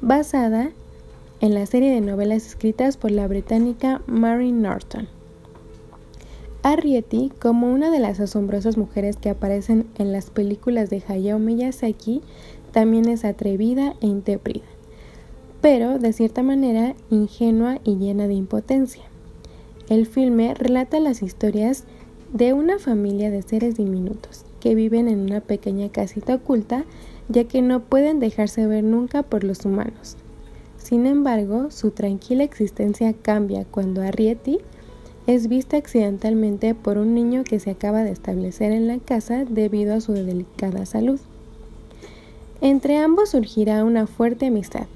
basada 0.00 0.70
en 1.40 1.54
la 1.54 1.66
serie 1.66 1.94
de 1.94 2.00
novelas 2.00 2.44
escritas 2.48 2.96
por 2.96 3.12
la 3.12 3.28
británica 3.28 4.02
Mary 4.08 4.50
Norton. 4.50 5.06
Arrietty, 6.64 7.30
como 7.40 7.72
una 7.72 7.92
de 7.92 8.00
las 8.00 8.18
asombrosas 8.18 8.76
mujeres 8.76 9.16
que 9.16 9.30
aparecen 9.30 9.86
en 9.98 10.10
las 10.10 10.30
películas 10.30 10.90
de 10.90 11.00
Hayao 11.06 11.38
Miyazaki, 11.38 12.22
también 12.72 13.08
es 13.08 13.24
atrevida 13.24 13.94
e 14.00 14.08
intrépida, 14.08 14.64
pero 15.60 16.00
de 16.00 16.12
cierta 16.12 16.42
manera 16.42 16.96
ingenua 17.08 17.78
y 17.84 17.98
llena 17.98 18.26
de 18.26 18.34
impotencia. 18.34 19.11
El 19.88 20.06
filme 20.06 20.54
relata 20.54 21.00
las 21.00 21.22
historias 21.22 21.84
de 22.32 22.52
una 22.52 22.78
familia 22.78 23.30
de 23.30 23.42
seres 23.42 23.76
diminutos 23.76 24.44
que 24.60 24.74
viven 24.74 25.08
en 25.08 25.20
una 25.20 25.40
pequeña 25.40 25.90
casita 25.90 26.36
oculta 26.36 26.84
ya 27.28 27.44
que 27.44 27.62
no 27.62 27.80
pueden 27.80 28.20
dejarse 28.20 28.66
ver 28.66 28.84
nunca 28.84 29.22
por 29.22 29.44
los 29.44 29.64
humanos. 29.64 30.16
Sin 30.76 31.06
embargo, 31.06 31.70
su 31.70 31.90
tranquila 31.90 32.44
existencia 32.44 33.12
cambia 33.12 33.64
cuando 33.64 34.02
Arrietty 34.02 34.58
es 35.26 35.48
vista 35.48 35.76
accidentalmente 35.76 36.74
por 36.74 36.98
un 36.98 37.14
niño 37.14 37.44
que 37.44 37.60
se 37.60 37.70
acaba 37.70 38.02
de 38.02 38.10
establecer 38.10 38.72
en 38.72 38.88
la 38.88 38.98
casa 38.98 39.44
debido 39.44 39.94
a 39.94 40.00
su 40.00 40.12
delicada 40.12 40.84
salud. 40.84 41.20
Entre 42.60 42.96
ambos 42.98 43.30
surgirá 43.30 43.84
una 43.84 44.06
fuerte 44.06 44.46
amistad, 44.46 44.86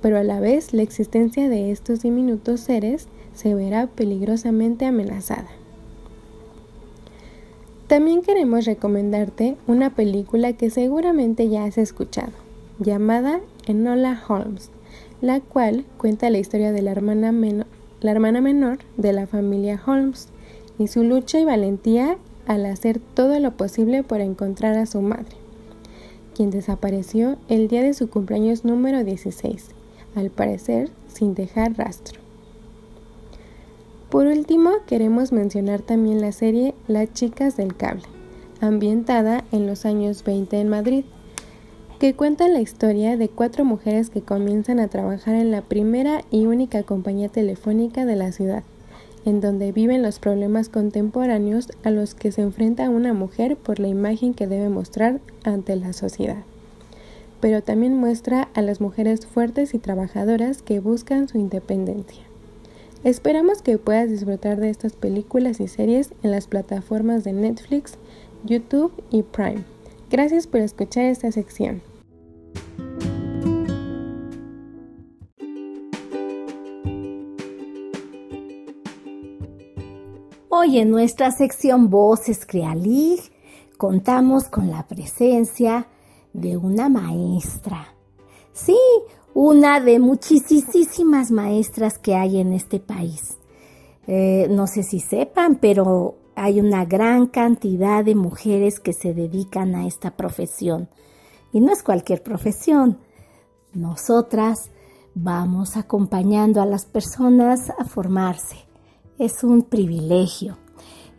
pero 0.00 0.18
a 0.18 0.24
la 0.24 0.40
vez 0.40 0.72
la 0.72 0.82
existencia 0.82 1.48
de 1.48 1.70
estos 1.70 2.02
diminutos 2.02 2.60
seres 2.60 3.06
se 3.34 3.54
verá 3.54 3.86
peligrosamente 3.86 4.86
amenazada. 4.86 5.48
También 7.86 8.22
queremos 8.22 8.64
recomendarte 8.64 9.56
una 9.66 9.90
película 9.90 10.54
que 10.54 10.70
seguramente 10.70 11.50
ya 11.50 11.64
has 11.64 11.76
escuchado, 11.76 12.32
llamada 12.78 13.40
Enola 13.66 14.18
Holmes, 14.26 14.70
la 15.20 15.40
cual 15.40 15.84
cuenta 15.98 16.30
la 16.30 16.38
historia 16.38 16.72
de 16.72 16.80
la 16.80 16.90
hermana, 16.92 17.32
la 18.00 18.10
hermana 18.10 18.40
menor 18.40 18.78
de 18.96 19.12
la 19.12 19.26
familia 19.26 19.78
Holmes 19.86 20.28
y 20.78 20.88
su 20.88 21.04
lucha 21.04 21.38
y 21.38 21.44
valentía 21.44 22.16
al 22.46 22.64
hacer 22.64 22.98
todo 22.98 23.38
lo 23.40 23.52
posible 23.58 24.02
por 24.02 24.22
encontrar 24.22 24.78
a 24.78 24.86
su 24.86 25.02
madre, 25.02 25.36
quien 26.34 26.50
desapareció 26.50 27.36
el 27.48 27.68
día 27.68 27.82
de 27.82 27.92
su 27.92 28.08
cumpleaños 28.08 28.64
número 28.64 29.04
16, 29.04 29.68
al 30.14 30.30
parecer 30.30 30.90
sin 31.08 31.34
dejar 31.34 31.76
rastro. 31.76 32.21
Por 34.12 34.26
último, 34.26 34.72
queremos 34.86 35.32
mencionar 35.32 35.80
también 35.80 36.20
la 36.20 36.32
serie 36.32 36.74
Las 36.86 37.10
chicas 37.14 37.56
del 37.56 37.74
cable, 37.74 38.02
ambientada 38.60 39.42
en 39.52 39.66
los 39.66 39.86
años 39.86 40.22
20 40.22 40.60
en 40.60 40.68
Madrid, 40.68 41.06
que 41.98 42.12
cuenta 42.12 42.46
la 42.48 42.60
historia 42.60 43.16
de 43.16 43.30
cuatro 43.30 43.64
mujeres 43.64 44.10
que 44.10 44.20
comienzan 44.20 44.80
a 44.80 44.88
trabajar 44.88 45.36
en 45.36 45.50
la 45.50 45.62
primera 45.62 46.20
y 46.30 46.44
única 46.44 46.82
compañía 46.82 47.30
telefónica 47.30 48.04
de 48.04 48.16
la 48.16 48.32
ciudad, 48.32 48.64
en 49.24 49.40
donde 49.40 49.72
viven 49.72 50.02
los 50.02 50.18
problemas 50.18 50.68
contemporáneos 50.68 51.70
a 51.82 51.90
los 51.90 52.14
que 52.14 52.32
se 52.32 52.42
enfrenta 52.42 52.90
una 52.90 53.14
mujer 53.14 53.56
por 53.56 53.78
la 53.78 53.88
imagen 53.88 54.34
que 54.34 54.46
debe 54.46 54.68
mostrar 54.68 55.20
ante 55.42 55.74
la 55.74 55.94
sociedad. 55.94 56.42
Pero 57.40 57.62
también 57.62 57.96
muestra 57.96 58.50
a 58.52 58.60
las 58.60 58.78
mujeres 58.82 59.24
fuertes 59.24 59.72
y 59.72 59.78
trabajadoras 59.78 60.60
que 60.60 60.80
buscan 60.80 61.28
su 61.28 61.38
independencia. 61.38 62.31
Esperamos 63.04 63.62
que 63.62 63.78
puedas 63.78 64.08
disfrutar 64.08 64.60
de 64.60 64.70
estas 64.70 64.92
películas 64.92 65.58
y 65.58 65.66
series 65.66 66.14
en 66.22 66.30
las 66.30 66.46
plataformas 66.46 67.24
de 67.24 67.32
Netflix, 67.32 67.98
YouTube 68.44 68.92
y 69.10 69.24
Prime. 69.24 69.64
Gracias 70.08 70.46
por 70.46 70.60
escuchar 70.60 71.06
esta 71.06 71.32
sección. 71.32 71.82
Hoy 80.48 80.78
en 80.78 80.90
nuestra 80.92 81.32
sección 81.32 81.90
Voces 81.90 82.46
Crealig 82.46 83.18
contamos 83.78 84.44
con 84.44 84.70
la 84.70 84.86
presencia 84.86 85.88
de 86.32 86.56
una 86.56 86.88
maestra. 86.88 87.96
Sí, 88.52 88.78
una 89.34 89.80
de 89.80 89.98
muchísimas 89.98 91.30
maestras 91.30 91.98
que 91.98 92.14
hay 92.14 92.38
en 92.38 92.52
este 92.52 92.80
país. 92.80 93.38
Eh, 94.06 94.48
no 94.50 94.66
sé 94.66 94.82
si 94.82 95.00
sepan, 95.00 95.56
pero 95.60 96.16
hay 96.34 96.60
una 96.60 96.84
gran 96.84 97.26
cantidad 97.26 98.04
de 98.04 98.14
mujeres 98.14 98.80
que 98.80 98.92
se 98.92 99.14
dedican 99.14 99.74
a 99.74 99.86
esta 99.86 100.12
profesión. 100.16 100.88
Y 101.52 101.60
no 101.60 101.72
es 101.72 101.82
cualquier 101.82 102.22
profesión. 102.22 102.98
Nosotras 103.72 104.70
vamos 105.14 105.76
acompañando 105.76 106.60
a 106.60 106.66
las 106.66 106.84
personas 106.86 107.70
a 107.78 107.84
formarse. 107.84 108.56
Es 109.18 109.44
un 109.44 109.62
privilegio. 109.62 110.58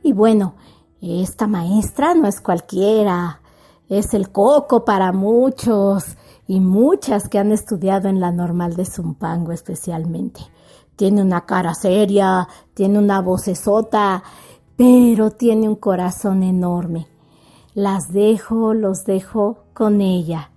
Y 0.01 0.13
bueno, 0.13 0.55
esta 1.01 1.47
maestra 1.47 2.13
no 2.13 2.27
es 2.27 2.41
cualquiera. 2.41 3.41
Es 3.89 4.13
el 4.13 4.31
coco 4.31 4.83
para 4.83 5.11
muchos 5.11 6.17
y 6.47 6.59
muchas 6.59 7.29
que 7.29 7.39
han 7.39 7.51
estudiado 7.51 8.09
en 8.09 8.19
la 8.19 8.31
normal 8.31 8.75
de 8.75 8.85
Zumpango 8.85 9.51
especialmente. 9.51 10.41
Tiene 10.95 11.21
una 11.21 11.45
cara 11.45 11.73
seria, 11.73 12.47
tiene 12.73 12.99
una 12.99 13.21
vocesota, 13.21 14.23
pero 14.75 15.31
tiene 15.31 15.67
un 15.67 15.75
corazón 15.75 16.43
enorme. 16.43 17.07
Las 17.73 18.11
dejo, 18.11 18.73
los 18.73 19.05
dejo 19.05 19.65
con 19.73 20.01
ella. 20.01 20.51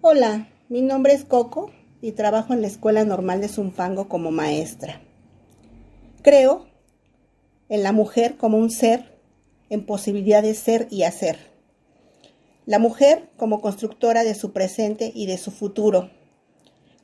Hola, 0.00 0.48
mi 0.68 0.82
nombre 0.82 1.14
es 1.14 1.24
Coco 1.24 1.70
y 2.02 2.12
trabajo 2.12 2.52
en 2.52 2.60
la 2.60 2.66
Escuela 2.68 3.04
Normal 3.04 3.40
de 3.40 3.48
Zumpango 3.48 4.06
como 4.06 4.30
maestra. 4.30 5.00
Creo 6.22 6.66
en 7.74 7.82
la 7.82 7.90
mujer 7.90 8.36
como 8.36 8.56
un 8.56 8.70
ser 8.70 9.18
en 9.68 9.84
posibilidad 9.84 10.44
de 10.44 10.54
ser 10.54 10.86
y 10.90 11.02
hacer. 11.02 11.38
La 12.66 12.78
mujer 12.78 13.28
como 13.36 13.60
constructora 13.60 14.22
de 14.22 14.36
su 14.36 14.52
presente 14.52 15.10
y 15.12 15.26
de 15.26 15.38
su 15.38 15.50
futuro, 15.50 16.08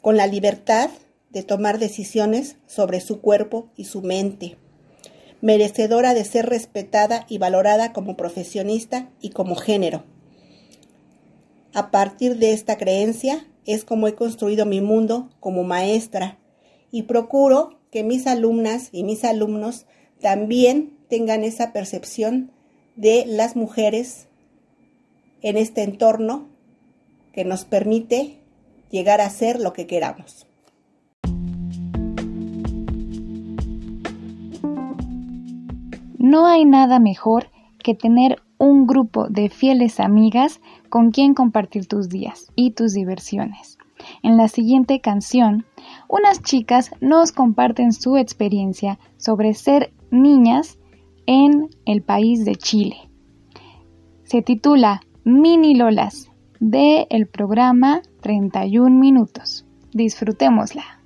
con 0.00 0.16
la 0.16 0.28
libertad 0.28 0.88
de 1.30 1.42
tomar 1.42 1.80
decisiones 1.80 2.54
sobre 2.68 3.00
su 3.00 3.20
cuerpo 3.20 3.68
y 3.74 3.87
su 3.87 4.00
mente, 4.00 4.59
merecedora 5.40 6.14
de 6.14 6.24
ser 6.24 6.46
respetada 6.46 7.26
y 7.28 7.38
valorada 7.38 7.92
como 7.92 8.16
profesionista 8.16 9.11
y 9.20 9.30
como 9.30 9.56
género. 9.56 10.04
A 11.74 11.90
partir 11.90 12.38
de 12.38 12.52
esta 12.52 12.78
creencia 12.78 13.44
es 13.66 13.85
como 13.85 14.06
he 14.06 14.14
construido 14.14 14.66
mi 14.66 14.80
mundo 14.80 15.30
como 15.40 15.64
maestra 15.64 16.38
y 16.92 17.02
procuro 17.02 17.80
que 17.90 18.04
mis 18.04 18.28
alumnas 18.28 18.90
y 18.92 19.02
mis 19.02 19.24
alumnos 19.24 19.87
también 20.20 20.96
tengan 21.09 21.44
esa 21.44 21.72
percepción 21.72 22.50
de 22.96 23.24
las 23.26 23.56
mujeres 23.56 24.26
en 25.42 25.56
este 25.56 25.83
entorno 25.83 26.48
que 27.33 27.44
nos 27.44 27.64
permite 27.64 28.38
llegar 28.90 29.20
a 29.20 29.30
ser 29.30 29.61
lo 29.61 29.72
que 29.72 29.87
queramos. 29.87 30.46
No 36.18 36.46
hay 36.46 36.64
nada 36.64 36.98
mejor 36.98 37.50
que 37.83 37.94
tener 37.94 38.42
un 38.59 38.87
grupo 38.87 39.28
de 39.28 39.48
fieles 39.48 40.00
amigas 40.00 40.61
con 40.90 41.12
quien 41.12 41.33
compartir 41.33 41.87
tus 41.87 42.11
días 42.11 42.52
y 42.54 42.72
tus 42.72 42.92
diversiones. 42.92 43.78
En 44.22 44.37
la 44.37 44.48
siguiente 44.48 45.00
canción, 45.00 45.64
unas 46.09 46.42
chicas 46.42 46.90
nos 47.00 47.33
comparten 47.33 47.92
su 47.92 48.16
experiencia 48.16 48.98
sobre 49.20 49.54
ser 49.54 49.92
niñas 50.11 50.78
en 51.26 51.68
el 51.87 52.02
país 52.02 52.44
de 52.44 52.56
Chile. 52.56 52.96
Se 54.24 54.42
titula 54.42 55.02
Mini 55.24 55.76
Lolas 55.76 56.30
de 56.59 57.06
el 57.11 57.28
programa 57.28 58.02
31 58.22 58.98
minutos. 58.98 59.66
Disfrutémosla. 59.92 60.99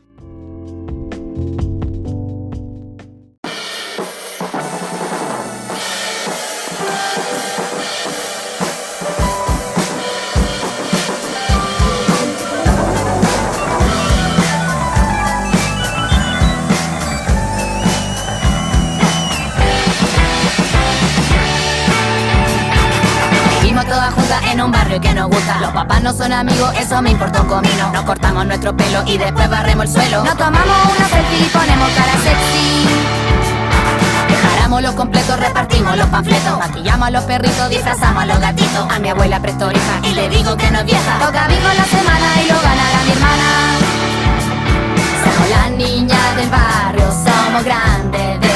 En 24.54 24.62
un 24.62 24.70
barrio 24.70 25.00
que 25.00 25.12
nos 25.12 25.28
gusta. 25.28 25.58
Los 25.60 25.72
papás 25.72 26.00
no 26.02 26.12
son 26.12 26.32
amigos, 26.32 26.72
eso 26.78 27.02
me 27.02 27.10
importó 27.10 27.42
un 27.42 27.48
comino. 27.48 27.90
Nos 27.92 28.04
cortamos 28.04 28.46
nuestro 28.46 28.76
pelo 28.76 29.02
y 29.04 29.18
después 29.18 29.50
barremos 29.50 29.86
el 29.86 29.92
suelo. 29.92 30.24
Nos 30.24 30.36
tomamos 30.36 30.76
una 30.96 31.08
selfie 31.08 31.46
y 31.46 31.48
ponemos 31.48 31.90
cara 31.90 32.12
sexy. 32.22 32.86
Dejáramos 34.28 34.82
los 34.82 34.94
completos, 34.94 35.40
repartimos 35.40 35.96
los 35.96 36.06
panfletos. 36.06 36.58
Maquillamos 36.58 37.08
a 37.08 37.10
los 37.10 37.24
perritos, 37.24 37.68
disfrazamos 37.68 38.22
a 38.22 38.26
los 38.26 38.40
gatitos. 38.40 38.86
A 38.90 38.98
mi 39.00 39.08
abuela 39.08 39.40
presto 39.40 39.72
hija 39.72 40.00
y 40.04 40.14
le 40.14 40.28
digo 40.28 40.56
que 40.56 40.70
no 40.70 40.78
es 40.78 40.86
vieja. 40.86 41.18
Toca 41.18 41.48
bingo 41.48 41.68
la 41.76 41.84
semana 41.84 42.26
y 42.42 42.48
lo 42.48 42.54
ganará 42.54 42.98
mi 43.04 43.10
hermana. 43.10 43.48
Somos 45.24 45.50
las 45.50 45.70
niñas 45.72 46.36
del 46.36 46.50
barrio, 46.50 47.06
somos 47.10 47.64
grandes 47.64 48.40
de 48.40 48.53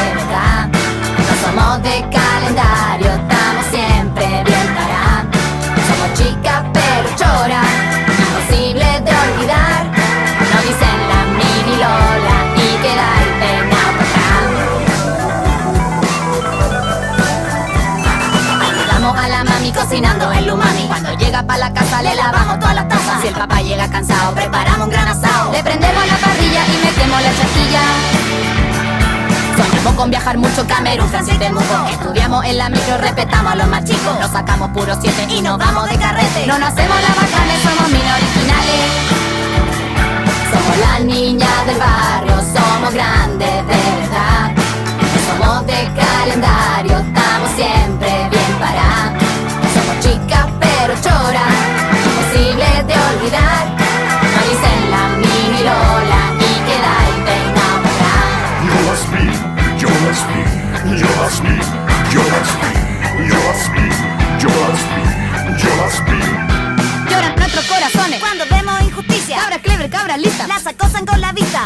preparamos 24.34 24.86
un 24.86 24.90
gran 24.90 25.08
asado. 25.08 25.52
Le 25.52 25.62
prendemos 25.62 26.06
la 26.06 26.16
parrilla 26.16 26.62
y 26.66 26.84
metemos 26.84 27.20
la 27.20 27.30
chaquilla. 27.30 27.82
Soñamos 29.56 29.94
con 29.94 30.10
viajar 30.10 30.38
mucho 30.38 30.64
Camerún, 30.68 31.08
Francia 31.08 31.34
y 31.34 31.38
Temuco 31.38 31.88
Estudiamos 31.90 32.44
en 32.44 32.58
la 32.58 32.68
micro, 32.68 32.96
respetamos 32.98 33.54
a 33.54 33.56
los 33.56 33.66
más 33.66 33.82
chicos 33.84 34.20
Nos 34.20 34.30
sacamos 34.30 34.70
puro 34.70 34.96
siete 35.00 35.26
y 35.28 35.42
nos 35.42 35.58
vamos 35.58 35.90
de 35.90 35.96
carrete 35.98 36.46
No 36.46 36.60
nos 36.60 36.68
hacemos 36.68 36.96
la 37.02 37.08
bacanes, 37.08 37.60
somos 37.64 37.90
mil 37.90 38.00
originales 38.00 39.18
Somos 40.52 40.78
la 40.78 40.98
niña 41.00 41.48
del 41.66 41.76
barrio, 41.76 42.36
somos 42.54 42.94
grandes 42.94 43.66
de 43.66 43.74
verdad. 43.74 44.52
Somos 45.26 45.66
de 45.66 45.90
calendario, 45.96 47.04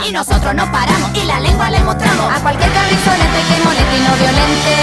Y 0.05 0.11
nosotros 0.11 0.55
no 0.55 0.71
paramos 0.73 1.11
y 1.15 1.25
la 1.27 1.39
lengua 1.39 1.71
le 1.71 1.79
mostramos 1.81 2.27
a 2.35 2.41
cualquier 2.41 2.71
cabrizonete 2.73 3.41
que 3.49 3.65
moleste 3.65 3.97
y 3.97 4.01
no 4.03 4.15
violente. 4.17 4.75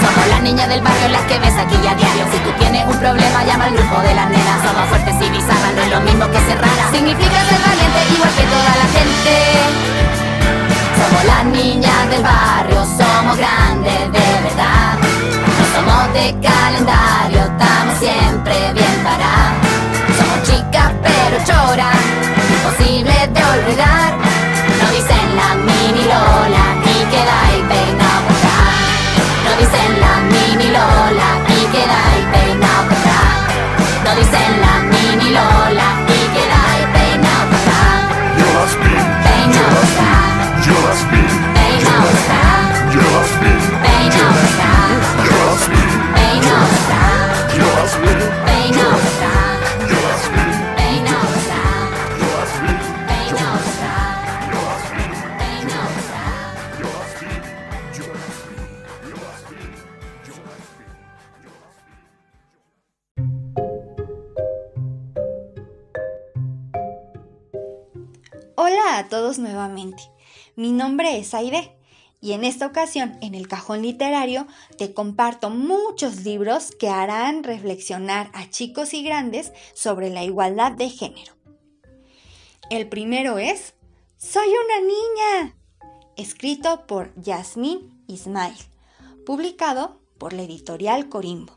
Somos 0.00 0.26
las 0.28 0.42
niñas 0.42 0.68
del 0.68 0.82
barrio 0.82 1.08
las 1.08 1.22
que 1.22 1.38
ves 1.40 1.54
aquí 1.58 1.74
a 1.74 1.94
diario. 1.94 2.24
Si 2.30 2.38
tú 2.38 2.50
tienes 2.60 2.86
un 2.86 2.96
problema, 2.98 3.44
llama 3.44 3.64
al 3.64 3.74
grupo 3.74 4.00
de 4.02 4.14
las 4.14 4.30
nenas. 4.30 4.62
Somos 4.62 4.88
fuertes 4.88 5.14
y 5.20 5.30
bizarras, 5.30 5.72
no 5.74 5.82
es 5.82 5.90
lo 5.90 6.00
mismo 6.00 6.30
que 6.30 6.38
ser 6.46 6.58
rara. 6.62 6.90
Significa 6.92 7.38
ser 7.50 7.58
valiente 7.58 8.00
igual 8.14 8.32
que 8.38 8.44
toda 8.54 8.72
la 8.82 8.88
gente. 8.94 9.34
Somos 10.96 11.24
las 11.24 11.44
niñas 11.46 12.10
del 12.10 12.22
barrio, 12.22 12.86
somos 12.86 13.36
grandes 13.36 14.12
de 14.14 14.26
verdad. 14.46 14.94
No 15.58 15.64
somos 15.74 16.12
de 16.14 16.26
calendario, 16.38 17.40
estamos 17.50 17.98
siempre 17.98 18.54
bien 18.74 18.96
parados. 19.02 19.66
Somos 20.14 20.38
chicas 20.46 20.90
pero 21.02 21.36
choras, 21.44 21.98
olvidar. 23.56 24.25
Hola 68.68 68.98
a 68.98 69.08
todos 69.08 69.38
nuevamente. 69.38 70.02
Mi 70.56 70.72
nombre 70.72 71.18
es 71.18 71.34
Aide 71.34 71.78
y 72.20 72.32
en 72.32 72.42
esta 72.42 72.66
ocasión 72.66 73.16
en 73.22 73.36
el 73.36 73.46
cajón 73.46 73.82
literario 73.82 74.48
te 74.76 74.92
comparto 74.92 75.50
muchos 75.50 76.24
libros 76.24 76.72
que 76.72 76.88
harán 76.88 77.44
reflexionar 77.44 78.28
a 78.34 78.50
chicos 78.50 78.92
y 78.92 79.04
grandes 79.04 79.52
sobre 79.72 80.10
la 80.10 80.24
igualdad 80.24 80.72
de 80.72 80.90
género. 80.90 81.32
El 82.68 82.88
primero 82.88 83.38
es 83.38 83.74
Soy 84.16 84.48
una 84.48 84.80
niña, 84.80 85.54
escrito 86.16 86.88
por 86.88 87.14
Yasmín 87.14 88.02
Ismail, 88.08 88.56
publicado 89.24 90.00
por 90.18 90.32
la 90.32 90.42
editorial 90.42 91.08
Corimbo. 91.08 91.56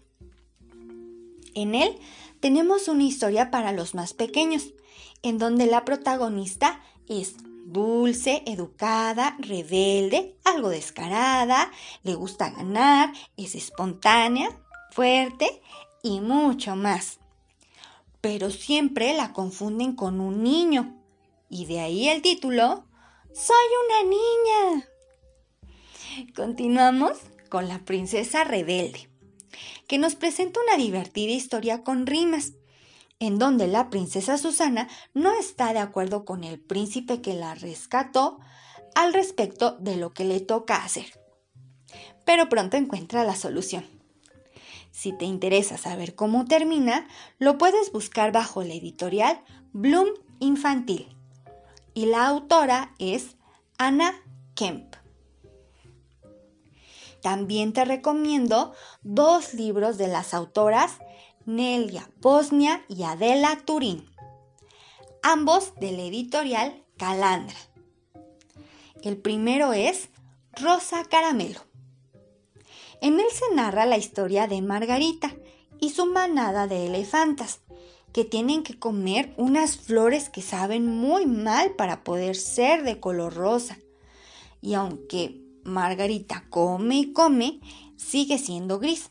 En 1.55 1.73
él 1.73 1.97
tenemos 2.39 2.87
una 2.87 3.03
historia 3.03 3.49
para 3.49 3.71
los 3.71 3.95
más 3.95 4.13
pequeños, 4.13 4.75
en 5.23 5.39
donde 5.39 5.65
la 5.65 5.85
protagonista 5.85 6.79
es 7.09 7.35
dulce, 7.65 8.43
educada, 8.45 9.35
rebelde, 9.39 10.37
algo 10.45 10.69
descarada, 10.69 11.71
le 12.03 12.15
gusta 12.15 12.51
ganar, 12.51 13.11
es 13.35 13.55
espontánea, 13.55 14.61
fuerte 14.91 15.61
y 16.01 16.21
mucho 16.21 16.75
más. 16.75 17.19
Pero 18.21 18.49
siempre 18.51 19.13
la 19.13 19.33
confunden 19.33 19.95
con 19.95 20.19
un 20.19 20.43
niño, 20.43 20.95
y 21.49 21.65
de 21.65 21.79
ahí 21.79 22.09
el 22.09 22.21
título, 22.21 22.85
Soy 23.33 23.55
una 23.85 24.09
niña. 24.09 24.87
Continuamos 26.35 27.17
con 27.49 27.67
la 27.67 27.79
princesa 27.79 28.43
rebelde, 28.43 29.09
que 29.87 29.97
nos 29.97 30.15
presenta 30.15 30.59
una 30.61 30.77
divertida 30.77 31.31
historia 31.31 31.83
con 31.83 32.05
rimas 32.05 32.53
en 33.19 33.37
donde 33.37 33.67
la 33.67 33.89
princesa 33.89 34.37
Susana 34.37 34.87
no 35.13 35.37
está 35.37 35.73
de 35.73 35.79
acuerdo 35.79 36.25
con 36.25 36.43
el 36.43 36.59
príncipe 36.59 37.21
que 37.21 37.33
la 37.33 37.53
rescató 37.55 38.39
al 38.95 39.13
respecto 39.13 39.77
de 39.79 39.97
lo 39.97 40.13
que 40.13 40.25
le 40.25 40.39
toca 40.39 40.83
hacer. 40.83 41.19
Pero 42.25 42.49
pronto 42.49 42.77
encuentra 42.77 43.23
la 43.23 43.35
solución. 43.35 43.85
Si 44.91 45.11
te 45.13 45.25
interesa 45.25 45.77
saber 45.77 46.15
cómo 46.15 46.45
termina, 46.45 47.07
lo 47.37 47.57
puedes 47.57 47.91
buscar 47.91 48.31
bajo 48.31 48.63
la 48.63 48.73
editorial 48.73 49.41
Bloom 49.71 50.07
Infantil. 50.39 51.15
Y 51.93 52.05
la 52.05 52.25
autora 52.27 52.93
es 52.99 53.35
Anna 53.77 54.13
Kemp. 54.55 54.95
También 57.21 57.73
te 57.73 57.83
recomiendo 57.83 58.73
dos 59.01 59.53
libros 59.53 59.97
de 59.97 60.07
las 60.07 60.33
autoras 60.33 60.99
Nelia 61.49 62.07
Bosnia 62.21 62.85
y 62.87 63.01
Adela 63.01 63.59
Turín, 63.65 64.05
ambos 65.23 65.73
de 65.79 65.93
la 65.93 66.03
editorial 66.03 66.83
Calandra. 66.95 67.57
El 69.01 69.17
primero 69.17 69.73
es 69.73 70.09
Rosa 70.53 71.03
Caramelo. 71.05 71.59
En 73.01 73.19
él 73.19 73.25
se 73.33 73.55
narra 73.55 73.87
la 73.87 73.97
historia 73.97 74.45
de 74.45 74.61
Margarita 74.61 75.35
y 75.79 75.89
su 75.89 76.05
manada 76.05 76.67
de 76.67 76.85
elefantas, 76.85 77.61
que 78.13 78.25
tienen 78.25 78.61
que 78.61 78.77
comer 78.77 79.33
unas 79.35 79.75
flores 79.75 80.29
que 80.29 80.43
saben 80.43 80.85
muy 80.85 81.25
mal 81.25 81.71
para 81.71 82.03
poder 82.03 82.35
ser 82.35 82.83
de 82.83 82.99
color 82.99 83.33
rosa. 83.33 83.79
Y 84.61 84.75
aunque 84.75 85.41
Margarita 85.63 86.45
come 86.51 86.99
y 86.99 87.11
come, 87.11 87.59
sigue 87.97 88.37
siendo 88.37 88.77
gris. 88.77 89.09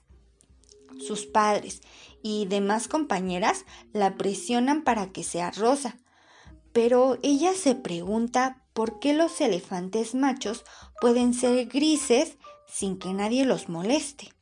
Sus 1.00 1.26
padres 1.26 1.80
y 2.22 2.46
demás 2.46 2.88
compañeras 2.88 3.64
la 3.92 4.16
presionan 4.16 4.82
para 4.82 5.10
que 5.12 5.22
sea 5.24 5.50
rosa, 5.50 5.98
pero 6.72 7.18
ella 7.22 7.52
se 7.54 7.74
pregunta 7.74 8.62
por 8.72 8.98
qué 9.00 9.12
los 9.14 9.40
elefantes 9.40 10.14
machos 10.14 10.64
pueden 11.00 11.34
ser 11.34 11.66
grises 11.66 12.36
sin 12.66 12.98
que 12.98 13.12
nadie 13.12 13.44
los 13.44 13.68
moleste. 13.68 14.32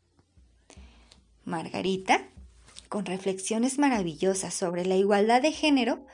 Margarita, 1.45 2.29
con 2.89 3.07
reflexiones 3.07 3.79
maravillosas 3.79 4.53
sobre 4.53 4.85
la 4.85 4.97
igualdad 4.97 5.43
de 5.43 5.53
género, 5.53 6.05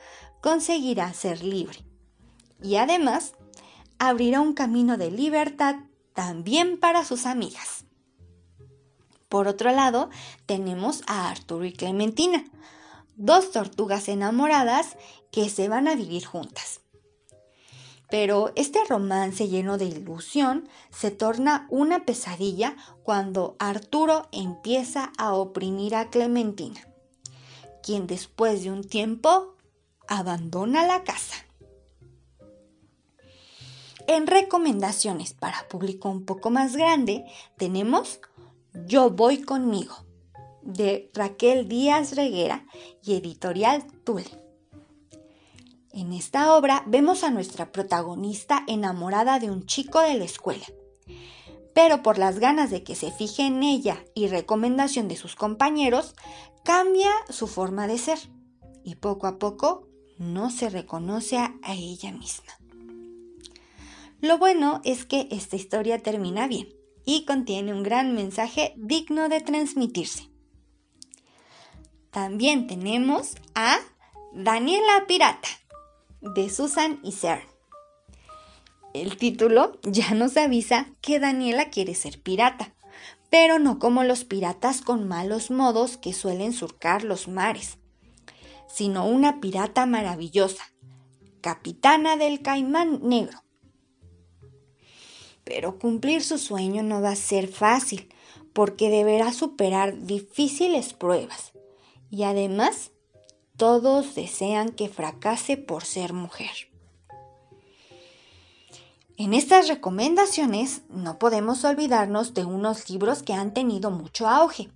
conseguirá 0.41 1.13
ser 1.13 1.43
libre 1.43 1.79
y 2.61 2.77
además 2.77 3.33
abrirá 3.99 4.41
un 4.41 4.53
camino 4.53 4.97
de 4.97 5.11
libertad 5.11 5.75
también 6.13 6.79
para 6.79 7.03
sus 7.03 7.25
amigas. 7.25 7.82
Por 9.33 9.47
otro 9.47 9.71
lado, 9.71 10.11
tenemos 10.45 11.01
a 11.07 11.27
Arturo 11.27 11.65
y 11.65 11.73
Clementina, 11.73 12.45
dos 13.15 13.49
tortugas 13.49 14.07
enamoradas 14.07 14.95
que 15.31 15.49
se 15.49 15.67
van 15.67 15.87
a 15.87 15.95
vivir 15.95 16.23
juntas. 16.23 16.81
Pero 18.11 18.51
este 18.55 18.77
romance 18.87 19.47
lleno 19.47 19.79
de 19.79 19.85
ilusión 19.85 20.69
se 20.91 21.09
torna 21.09 21.65
una 21.71 22.05
pesadilla 22.05 22.75
cuando 23.01 23.55
Arturo 23.57 24.27
empieza 24.31 25.11
a 25.17 25.33
oprimir 25.33 25.95
a 25.95 26.11
Clementina, 26.11 26.87
quien 27.81 28.05
después 28.05 28.63
de 28.63 28.69
un 28.69 28.83
tiempo 28.83 29.55
abandona 30.07 30.85
la 30.85 31.03
casa. 31.03 31.43
En 34.05 34.27
recomendaciones 34.27 35.33
para 35.33 35.67
público 35.69 36.07
un 36.09 36.23
poco 36.23 36.51
más 36.51 36.75
grande 36.75 37.25
tenemos 37.57 38.19
Yo 38.73 39.11
voy 39.11 39.43
conmigo 39.43 39.93
de 40.63 41.11
Raquel 41.13 41.67
Díaz 41.67 42.15
Reguera 42.15 42.65
y 43.03 43.13
editorial 43.13 43.85
Tul. 44.03 44.23
En 45.91 46.11
esta 46.11 46.57
obra 46.57 46.83
vemos 46.87 47.23
a 47.23 47.29
nuestra 47.29 47.71
protagonista 47.71 48.63
enamorada 48.67 49.37
de 49.37 49.51
un 49.51 49.67
chico 49.67 50.01
de 50.01 50.15
la 50.15 50.23
escuela, 50.23 50.65
pero 51.75 52.01
por 52.01 52.17
las 52.17 52.39
ganas 52.39 52.71
de 52.71 52.83
que 52.83 52.95
se 52.95 53.11
fije 53.11 53.43
en 53.43 53.61
ella 53.61 54.03
y 54.15 54.25
recomendación 54.27 55.07
de 55.07 55.17
sus 55.17 55.35
compañeros, 55.35 56.15
cambia 56.63 57.11
su 57.29 57.45
forma 57.45 57.85
de 57.85 57.99
ser 57.99 58.17
y 58.83 58.95
poco 58.95 59.27
a 59.27 59.37
poco 59.37 59.87
no 60.17 60.49
se 60.49 60.71
reconoce 60.71 61.37
a 61.37 61.53
ella 61.69 62.11
misma. 62.11 62.53
Lo 64.19 64.39
bueno 64.39 64.81
es 64.83 65.05
que 65.05 65.27
esta 65.29 65.57
historia 65.57 66.01
termina 66.01 66.47
bien 66.47 66.69
y 67.05 67.25
contiene 67.25 67.73
un 67.73 67.83
gran 67.83 68.15
mensaje 68.15 68.73
digno 68.77 69.29
de 69.29 69.41
transmitirse. 69.41 70.29
También 72.11 72.67
tenemos 72.67 73.35
a 73.55 73.79
Daniela 74.33 75.05
Pirata, 75.07 75.49
de 76.21 76.49
Susan 76.49 76.99
y 77.03 77.11
Sarah. 77.11 77.47
El 78.93 79.17
título 79.17 79.79
ya 79.83 80.13
nos 80.13 80.37
avisa 80.37 80.87
que 81.01 81.19
Daniela 81.19 81.69
quiere 81.69 81.95
ser 81.95 82.21
pirata, 82.21 82.75
pero 83.31 83.57
no 83.57 83.79
como 83.79 84.03
los 84.03 84.23
piratas 84.25 84.81
con 84.81 85.07
malos 85.07 85.49
modos 85.49 85.97
que 85.97 86.13
suelen 86.13 86.53
surcar 86.53 87.03
los 87.03 87.27
mares, 87.27 87.79
sino 88.67 89.07
una 89.07 89.41
pirata 89.41 89.87
maravillosa, 89.87 90.63
capitana 91.41 92.15
del 92.15 92.43
Caimán 92.43 92.99
Negro. 93.01 93.42
Pero 95.43 95.79
cumplir 95.79 96.23
su 96.23 96.37
sueño 96.37 96.83
no 96.83 97.01
va 97.01 97.11
a 97.11 97.15
ser 97.15 97.47
fácil, 97.47 98.09
porque 98.53 98.89
deberá 98.89 99.33
superar 99.33 100.05
difíciles 100.05 100.93
pruebas. 100.93 101.51
Y 102.09 102.23
además, 102.23 102.91
todos 103.57 104.15
desean 104.15 104.69
que 104.69 104.89
fracase 104.89 105.57
por 105.57 105.83
ser 105.83 106.13
mujer. 106.13 106.71
En 109.15 109.35
estas 109.35 109.67
recomendaciones 109.67 110.81
no 110.89 111.19
podemos 111.19 111.63
olvidarnos 111.65 112.33
de 112.33 112.45
unos 112.45 112.89
libros 112.89 113.21
que 113.21 113.33
han 113.33 113.53
tenido 113.53 113.91
mucho 113.91 114.27
auge 114.27 114.69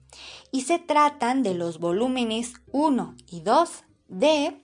y 0.51 0.61
se 0.61 0.77
tratan 0.77 1.41
de 1.41 1.55
los 1.55 1.79
volúmenes 1.79 2.53
1 2.71 3.15
y 3.31 3.41
2 3.41 3.69
de 4.09 4.61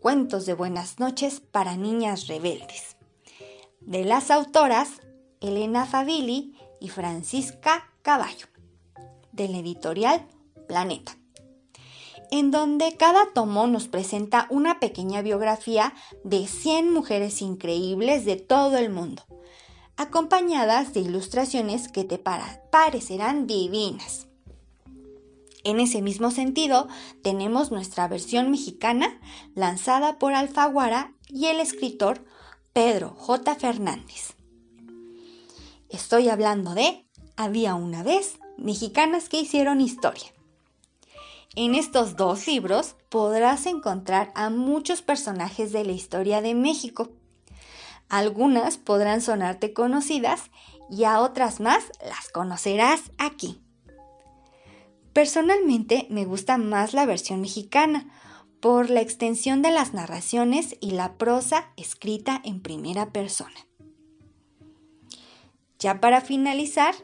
Cuentos 0.00 0.44
de 0.44 0.54
Buenas 0.54 0.98
noches 0.98 1.38
para 1.40 1.76
Niñas 1.76 2.26
Rebeldes, 2.26 2.93
de 3.86 4.04
las 4.04 4.30
autoras 4.30 5.00
Elena 5.40 5.86
Favilli 5.86 6.56
y 6.80 6.88
Francisca 6.88 7.92
Caballo, 8.02 8.46
del 9.32 9.54
editorial 9.54 10.26
Planeta 10.68 11.16
en 12.30 12.50
donde 12.50 12.96
cada 12.96 13.32
tomo 13.32 13.68
nos 13.68 13.86
presenta 13.86 14.48
una 14.50 14.80
pequeña 14.80 15.22
biografía 15.22 15.94
de 16.24 16.48
100 16.48 16.92
mujeres 16.92 17.40
increíbles 17.42 18.24
de 18.24 18.34
todo 18.34 18.76
el 18.76 18.90
mundo, 18.90 19.22
acompañadas 19.96 20.92
de 20.94 21.00
ilustraciones 21.00 21.86
que 21.86 22.02
te 22.02 22.18
parecerán 22.18 23.46
divinas. 23.46 24.26
En 25.62 25.78
ese 25.78 26.02
mismo 26.02 26.32
sentido, 26.32 26.88
tenemos 27.22 27.70
nuestra 27.70 28.08
versión 28.08 28.50
mexicana 28.50 29.20
lanzada 29.54 30.18
por 30.18 30.34
Alfaguara 30.34 31.14
y 31.28 31.46
el 31.46 31.60
escritor 31.60 32.24
Pedro 32.74 33.10
J. 33.10 33.54
Fernández. 33.54 34.34
Estoy 35.90 36.28
hablando 36.28 36.74
de 36.74 37.06
Había 37.36 37.76
una 37.76 38.02
vez 38.02 38.40
mexicanas 38.58 39.28
que 39.28 39.40
hicieron 39.40 39.80
historia. 39.80 40.34
En 41.54 41.76
estos 41.76 42.16
dos 42.16 42.48
libros 42.48 42.96
podrás 43.10 43.66
encontrar 43.66 44.32
a 44.34 44.50
muchos 44.50 45.02
personajes 45.02 45.70
de 45.70 45.84
la 45.84 45.92
historia 45.92 46.42
de 46.42 46.56
México. 46.56 47.12
Algunas 48.08 48.76
podrán 48.76 49.20
sonarte 49.20 49.72
conocidas 49.72 50.50
y 50.90 51.04
a 51.04 51.20
otras 51.20 51.60
más 51.60 51.84
las 52.04 52.28
conocerás 52.30 53.02
aquí. 53.18 53.62
Personalmente 55.12 56.08
me 56.10 56.24
gusta 56.24 56.58
más 56.58 56.92
la 56.92 57.06
versión 57.06 57.40
mexicana 57.40 58.12
por 58.64 58.88
la 58.88 59.02
extensión 59.02 59.60
de 59.60 59.70
las 59.70 59.92
narraciones 59.92 60.78
y 60.80 60.92
la 60.92 61.18
prosa 61.18 61.68
escrita 61.76 62.40
en 62.46 62.62
primera 62.62 63.12
persona. 63.12 63.66
Ya 65.78 66.00
para 66.00 66.22
finalizar, 66.22 66.94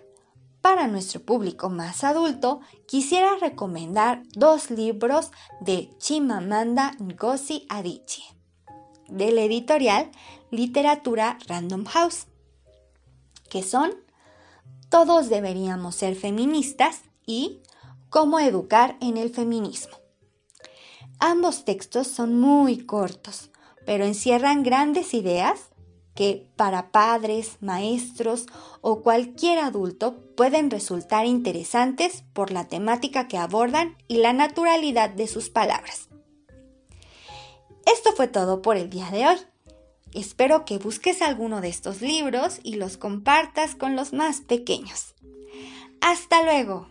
para 0.63 0.89
nuestro 0.89 1.21
público 1.21 1.69
más 1.69 2.03
adulto, 2.03 2.61
quisiera 2.87 3.37
recomendar 3.39 4.23
dos 4.33 4.71
libros 4.71 5.33
de 5.61 5.91
Chimamanda 5.99 6.93
Ngozi 6.99 7.67
Adichie, 7.69 8.25
del 9.11 9.37
editorial 9.37 10.11
Literatura 10.51 11.37
Random 11.47 11.85
House, 11.85 12.27
que 13.51 13.63
son 13.63 13.91
Todos 14.89 15.29
deberíamos 15.29 15.95
ser 15.95 16.17
feministas 16.17 17.03
y 17.27 17.61
Cómo 18.09 18.41
educar 18.41 18.97
en 19.03 19.19
el 19.19 19.29
feminismo. 19.29 20.01
Ambos 21.21 21.67
textos 21.67 22.09
son 22.09 22.41
muy 22.41 22.79
cortos, 22.79 23.51
pero 23.85 24.05
encierran 24.05 24.63
grandes 24.63 25.13
ideas 25.13 25.71
que 26.15 26.47
para 26.57 26.91
padres, 26.93 27.59
maestros 27.61 28.47
o 28.81 29.03
cualquier 29.03 29.59
adulto 29.59 30.19
pueden 30.35 30.71
resultar 30.71 31.27
interesantes 31.27 32.25
por 32.33 32.53
la 32.53 32.69
temática 32.69 33.29
que 33.29 33.39
abordan 33.39 33.97
y 34.09 34.17
la 34.19 34.33
naturalidad 34.33 35.11
de 35.11 35.27
sus 35.27 35.51
palabras. 35.51 36.09
Esto 37.87 38.13
fue 38.13 38.29
todo 38.29 38.63
por 38.63 38.77
el 38.77 38.91
día 38.91 39.11
de 39.11 39.27
hoy. 39.27 39.37
Espero 40.13 40.65
que 40.65 40.79
busques 40.79 41.23
alguno 41.23 41.61
de 41.61 41.69
estos 41.69 42.03
libros 42.03 42.61
y 42.63 42.75
los 42.75 42.97
compartas 42.97 43.75
con 43.75 43.95
los 43.95 44.13
más 44.13 44.41
pequeños. 44.41 45.15
Hasta 46.01 46.43
luego. 46.43 46.89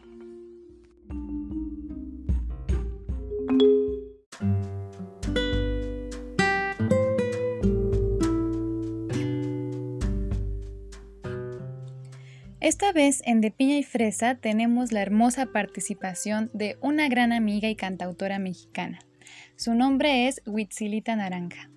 Esta 12.62 12.92
vez 12.92 13.22
en 13.24 13.40
De 13.40 13.52
Piña 13.52 13.78
y 13.78 13.84
Fresa 13.84 14.36
tenemos 14.36 14.92
la 14.92 15.02
hermosa 15.02 15.46
participación 15.46 16.52
de 16.54 16.78
una 16.82 17.08
gran 17.08 17.32
amiga 17.32 17.70
y 17.70 17.76
cantautora 17.78 18.38
mexicana. 18.38 19.00
Su 19.56 19.76
nombre 19.76 20.28
es 20.28 20.42
Huitzilita 20.46 21.16
Naranja. 21.16 21.70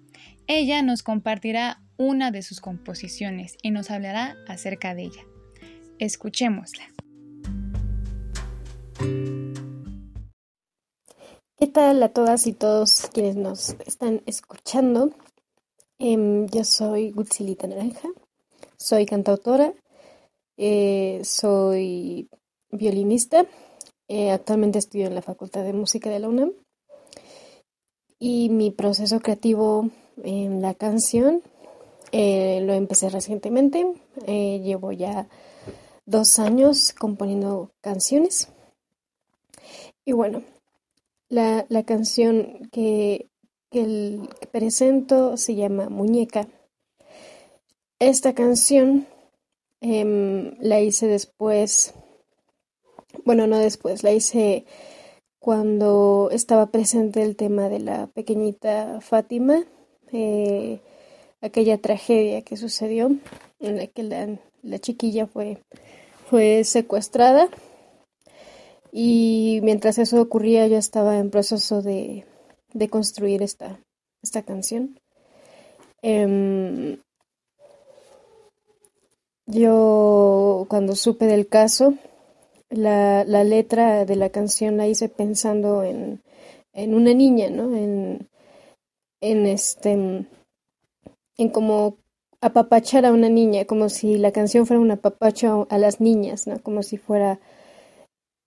Ella 0.49 0.83
nos 0.83 1.05
compartirá 1.05 1.81
una 1.99 2.33
de 2.33 2.43
sus 2.43 2.61
composiciones 2.61 3.57
y 3.63 3.71
nos 3.71 3.93
hablará 3.93 4.35
acerca 4.49 4.97
de 4.97 5.05
ella. 5.05 5.23
Escuchémosla. 6.01 6.83
¿Qué 11.59 11.67
tal 11.69 12.03
a 12.03 12.09
todas 12.09 12.49
y 12.49 12.55
todos 12.55 13.09
quienes 13.15 13.37
nos 13.37 13.77
están 13.87 14.21
escuchando? 14.27 15.15
Em, 16.01 16.49
yo 16.49 16.65
soy 16.65 17.13
Huitzilita 17.15 17.69
Naranja, 17.69 18.09
soy 18.77 19.07
cantautora 19.07 19.73
eh, 20.57 21.21
soy 21.25 22.29
violinista. 22.71 23.47
Eh, 24.09 24.31
actualmente 24.31 24.79
estudio 24.79 25.07
en 25.07 25.15
la 25.15 25.23
Facultad 25.23 25.65
de 25.65 25.73
Música 25.73 26.11
de 26.11 26.19
la 26.19 26.29
UNAM. 26.29 26.53
Y 28.19 28.51
mi 28.51 28.71
proceso 28.71 29.21
creativo 29.21 29.91
en 30.23 30.63
la 30.63 30.75
canción 30.75 31.43
eh, 32.13 32.61
lo 32.63 32.75
empecé 32.75 33.09
recientemente. 33.09 33.87
llevo 34.27 34.93
ya 34.93 35.29
dos 36.07 36.39
años 36.39 36.93
componiendo 36.93 37.71
canciones. 37.81 38.49
Y 40.05 40.13
bueno, 40.13 40.43
la, 41.29 41.67
canción 41.85 42.69
que, 42.71 43.31
que 43.71 44.21
presento 44.51 45.37
se 45.37 45.55
llama 45.55 45.89
Muñeca. 45.89 46.47
Esta 47.99 48.35
canción 48.35 49.07
Em, 49.85 50.55
la 50.61 50.81
hice 50.81 51.09
después, 51.09 51.93
bueno, 53.25 53.49
no 53.49 53.59
después, 53.59 54.05
la 54.05 54.13
hice 54.13 54.65
cuando 55.41 56.29
estaba 56.31 56.67
presente 56.71 57.21
el 57.23 57.35
tema 57.35 57.69
de 57.69 57.81
la 57.81 58.07
pequeñita 58.07 59.01
Fátima, 59.01 59.65
eh, 60.13 60.79
aquella 61.41 61.79
tragedia 61.79 62.43
que 62.43 62.57
sucedió 62.57 63.11
en 63.59 63.77
la 63.77 63.89
que 63.89 64.05
la, 64.05 64.79
chiquilla 64.79 65.27
fue, 65.27 65.59
fue 66.31 66.63
secuestrada. 66.63 67.49
Y 68.93 69.59
mientras 69.65 69.99
eso 69.99 70.23
ocurría, 70.23 70.69
yo 70.69 70.77
estaba 70.77 71.19
en 71.19 71.31
proceso 71.31 71.83
de, 71.83 72.25
de 72.73 72.89
construir 72.89 73.43
esta, 73.43 73.81
esta 74.23 74.43
canción. 74.43 75.01
Em, 76.03 76.99
yo 79.47 80.67
cuando 80.69 80.95
supe 80.95 81.27
del 81.27 81.49
caso, 81.49 81.95
la, 82.71 83.25
la 83.25 83.45
letra 83.45 84.05
de 84.05 84.17
la 84.17 84.31
canción 84.31 84.77
la 84.77 84.87
hice 84.87 85.09
pensando 85.09 85.83
en, 85.83 86.23
en 86.73 86.95
una 86.95 87.13
niña, 87.15 87.51
¿no? 87.51 87.77
En, 87.77 88.29
en 89.21 89.47
este 89.47 89.93
en 91.39 91.49
como 91.51 91.97
apapachar 92.41 93.07
a 93.07 93.13
una 93.13 93.29
niña, 93.29 93.65
como 93.65 93.89
si 93.89 94.19
la 94.19 94.33
canción 94.33 94.67
fuera 94.67 94.81
un 94.81 94.91
apapacho 94.91 95.67
a, 95.71 95.79
las 95.79 96.01
niñas, 96.01 96.47
¿no? 96.47 96.61
Como 96.61 96.83
si 96.83 96.99
fuera 96.99 97.39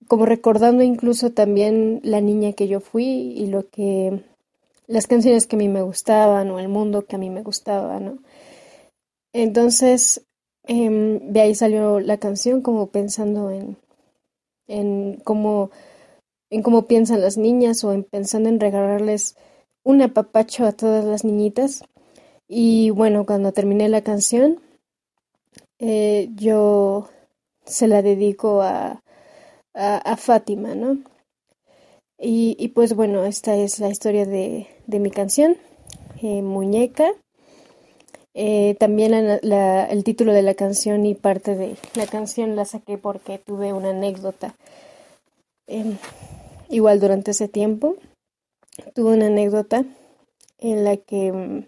como 0.06 0.26
recordando 0.26 0.84
incluso 0.84 1.32
también 1.32 2.00
la 2.04 2.20
niña 2.20 2.52
que 2.52 2.68
yo 2.68 2.80
fui 2.80 3.04
y 3.04 3.46
lo 3.46 3.68
que 3.68 4.22
las 4.86 5.08
canciones 5.08 5.46
que 5.46 5.56
a 5.56 5.58
mí 5.58 5.68
me 5.68 5.82
gustaban 5.82 6.50
o 6.50 6.60
el 6.60 6.68
mundo 6.68 7.06
que 7.06 7.16
a 7.16 7.18
mí 7.18 7.30
me 7.30 7.42
gustaba, 7.42 7.98
¿no? 7.98 8.18
Entonces, 9.32 10.24
em, 10.66 11.32
de 11.32 11.40
ahí 11.40 11.54
salió 11.54 12.00
la 12.00 12.18
canción 12.18 12.62
como 12.62 12.88
pensando 12.88 13.50
en, 13.50 13.76
en 14.68 15.20
cómo, 15.24 15.70
en 16.50 16.62
cómo 16.62 16.86
piensan 16.86 17.20
las 17.20 17.36
niñas 17.36 17.84
o 17.84 17.92
en 17.92 18.04
pensando 18.04 18.48
en 18.48 18.60
regalarles 18.60 19.36
un 19.84 20.02
apapacho 20.02 20.66
a 20.66 20.72
todas 20.72 21.04
las 21.04 21.24
niñitas. 21.24 21.84
Y 22.48 22.90
bueno, 22.90 23.26
cuando 23.26 23.52
terminé 23.52 23.88
la 23.88 24.02
canción, 24.02 24.60
eh, 25.78 26.28
yo 26.34 27.08
se 27.64 27.88
la 27.88 28.02
dedico 28.02 28.62
a, 28.62 29.02
a, 29.74 30.16
Fátima, 30.16 30.74
¿no? 30.74 30.98
Y, 32.18 32.56
y, 32.58 32.68
pues 32.68 32.94
bueno, 32.94 33.24
esta 33.24 33.56
es 33.56 33.78
la 33.78 33.90
historia 33.90 34.24
de, 34.24 34.68
de 34.86 35.00
mi 35.00 35.10
canción, 35.10 35.56
eh, 36.22 36.42
Muñeca. 36.42 37.12
Eh, 38.38 38.76
también 38.78 39.14
el 39.14 40.04
título 40.04 40.34
de 40.34 40.42
la 40.42 40.52
canción 40.52 41.06
y 41.06 41.14
parte 41.14 41.54
de 41.54 41.74
la 41.94 42.06
canción 42.06 42.54
la 42.54 42.66
saqué 42.66 42.98
porque 42.98 43.38
tuve 43.38 43.72
una 43.72 43.90
anécdota. 43.90 44.54
Em, 45.66 45.96
igual 46.68 47.00
durante 47.00 47.30
ese 47.30 47.48
tiempo 47.48 47.96
tuve 48.94 49.14
una 49.16 49.28
anécdota 49.28 49.86
en 50.58 50.84
la 50.84 50.98
que 50.98 51.32
mm, 51.32 51.64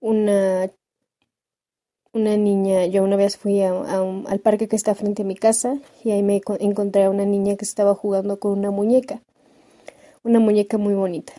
una, 0.00 0.68
una 2.12 2.36
niña, 2.36 2.86
yo 2.86 3.04
una 3.04 3.14
vez 3.14 3.36
fui 3.36 3.62
al 3.62 4.40
parque 4.42 4.66
que 4.66 4.74
está 4.74 4.96
frente 4.96 5.22
a 5.22 5.24
mi 5.24 5.36
casa 5.36 5.78
y 6.02 6.10
ahí 6.10 6.24
me 6.24 6.42
encontré 6.58 7.04
a 7.04 7.10
una 7.10 7.24
niña 7.24 7.54
que 7.54 7.64
estaba 7.64 7.94
jugando 7.94 8.40
con 8.40 8.58
una 8.58 8.72
muñeca, 8.72 9.22
una 10.24 10.40
muñeca 10.40 10.76
muy 10.76 10.94
bonita. 10.94 11.34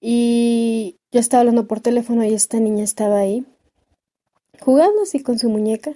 Y 0.00 0.96
yo 1.12 1.20
estaba 1.20 1.40
hablando 1.40 1.66
por 1.66 1.80
teléfono 1.80 2.24
y 2.24 2.32
esta 2.32 2.58
niña 2.58 2.84
estaba 2.84 3.18
ahí, 3.18 3.44
jugando 4.60 5.02
así 5.02 5.22
con 5.22 5.38
su 5.38 5.48
muñeca. 5.48 5.92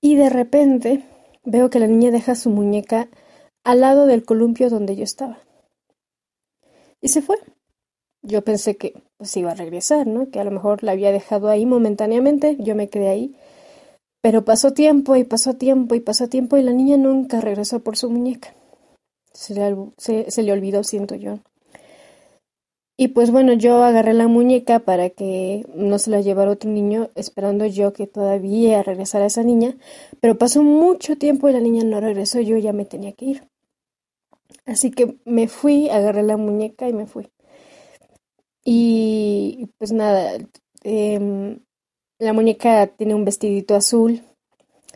Y 0.00 0.16
de 0.16 0.30
repente 0.30 1.04
veo 1.44 1.68
que 1.68 1.78
la 1.78 1.86
niña 1.86 2.10
deja 2.10 2.34
su 2.34 2.48
muñeca 2.48 3.08
al 3.64 3.80
lado 3.80 4.06
del 4.06 4.24
columpio 4.24 4.70
donde 4.70 4.96
yo 4.96 5.04
estaba. 5.04 5.40
Y 7.02 7.08
se 7.08 7.22
fue. 7.22 7.36
Yo 8.22 8.42
pensé 8.42 8.76
que 8.76 9.02
pues 9.16 9.36
iba 9.36 9.50
a 9.52 9.54
regresar, 9.54 10.06
¿no? 10.06 10.30
Que 10.30 10.40
a 10.40 10.44
lo 10.44 10.50
mejor 10.50 10.82
la 10.82 10.92
había 10.92 11.12
dejado 11.12 11.48
ahí 11.48 11.66
momentáneamente, 11.66 12.56
yo 12.58 12.74
me 12.74 12.88
quedé 12.88 13.08
ahí. 13.08 13.36
Pero 14.22 14.44
pasó 14.44 14.72
tiempo 14.72 15.16
y 15.16 15.24
pasó 15.24 15.54
tiempo 15.54 15.94
y 15.94 16.00
pasó 16.00 16.28
tiempo 16.28 16.56
y 16.56 16.62
la 16.62 16.72
niña 16.72 16.96
nunca 16.96 17.40
regresó 17.40 17.80
por 17.80 17.96
su 17.96 18.10
muñeca. 18.10 18.54
Se 19.32 19.54
se, 19.96 20.30
se 20.30 20.42
le 20.42 20.52
olvidó, 20.52 20.84
siento 20.84 21.14
yo. 21.14 21.40
Y 23.00 23.08
pues 23.08 23.30
bueno, 23.30 23.54
yo 23.54 23.82
agarré 23.82 24.12
la 24.12 24.28
muñeca 24.28 24.80
para 24.80 25.08
que 25.08 25.64
no 25.74 25.98
se 25.98 26.10
la 26.10 26.20
llevara 26.20 26.50
otro 26.50 26.68
niño, 26.68 27.08
esperando 27.14 27.64
yo 27.64 27.94
que 27.94 28.06
todavía 28.06 28.82
regresara 28.82 29.24
esa 29.24 29.42
niña, 29.42 29.74
pero 30.20 30.36
pasó 30.36 30.62
mucho 30.62 31.16
tiempo 31.16 31.48
y 31.48 31.54
la 31.54 31.60
niña 31.60 31.82
no 31.82 31.98
regresó, 31.98 32.42
yo 32.42 32.58
ya 32.58 32.74
me 32.74 32.84
tenía 32.84 33.12
que 33.12 33.24
ir. 33.24 33.48
Así 34.66 34.90
que 34.90 35.16
me 35.24 35.48
fui, 35.48 35.88
agarré 35.88 36.22
la 36.22 36.36
muñeca 36.36 36.90
y 36.90 36.92
me 36.92 37.06
fui. 37.06 37.30
Y 38.66 39.70
pues 39.78 39.92
nada, 39.92 40.36
em, 40.82 41.60
la 42.18 42.34
muñeca 42.34 42.86
tiene 42.86 43.14
un 43.14 43.24
vestidito 43.24 43.76
azul, 43.76 44.20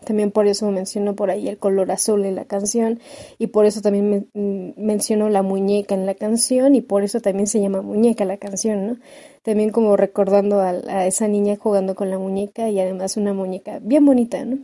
también 0.05 0.31
por 0.31 0.47
eso 0.47 0.71
menciono 0.71 1.15
por 1.17 1.31
ahí 1.31 1.49
el 1.49 1.59
color 1.59 1.91
azul 1.91 2.25
en 2.25 2.37
la 2.37 2.45
canción 2.45 3.01
y 3.39 3.49
por 3.49 3.67
eso 3.67 3.81
también 3.83 4.29
mm, 4.35 4.71
menciono 4.77 5.29
la 5.29 5.43
muñeca 5.43 5.95
en 5.95 6.07
la 6.07 6.15
canción 6.15 6.75
y 6.75 6.81
por 6.81 7.03
eso 7.03 7.21
también 7.21 7.47
se 7.47 7.61
llama 7.61 7.83
muñeca 7.83 8.25
la 8.25 8.37
canción, 8.37 8.87
¿no? 8.87 8.97
También 9.43 9.71
como 9.71 9.97
recordando 9.97 10.61
a, 10.61 11.07
esa 11.07 11.29
niña 11.29 11.57
jugando 11.57 11.95
con 11.95 12.11
la 12.11 12.19
muñeca 12.19 12.71
y 12.71 12.81
además 12.81 13.17
una 13.17 13.35
muñeca 13.35 13.81
bien 13.81 14.05
bonita, 14.07 14.45
¿no? 14.45 14.59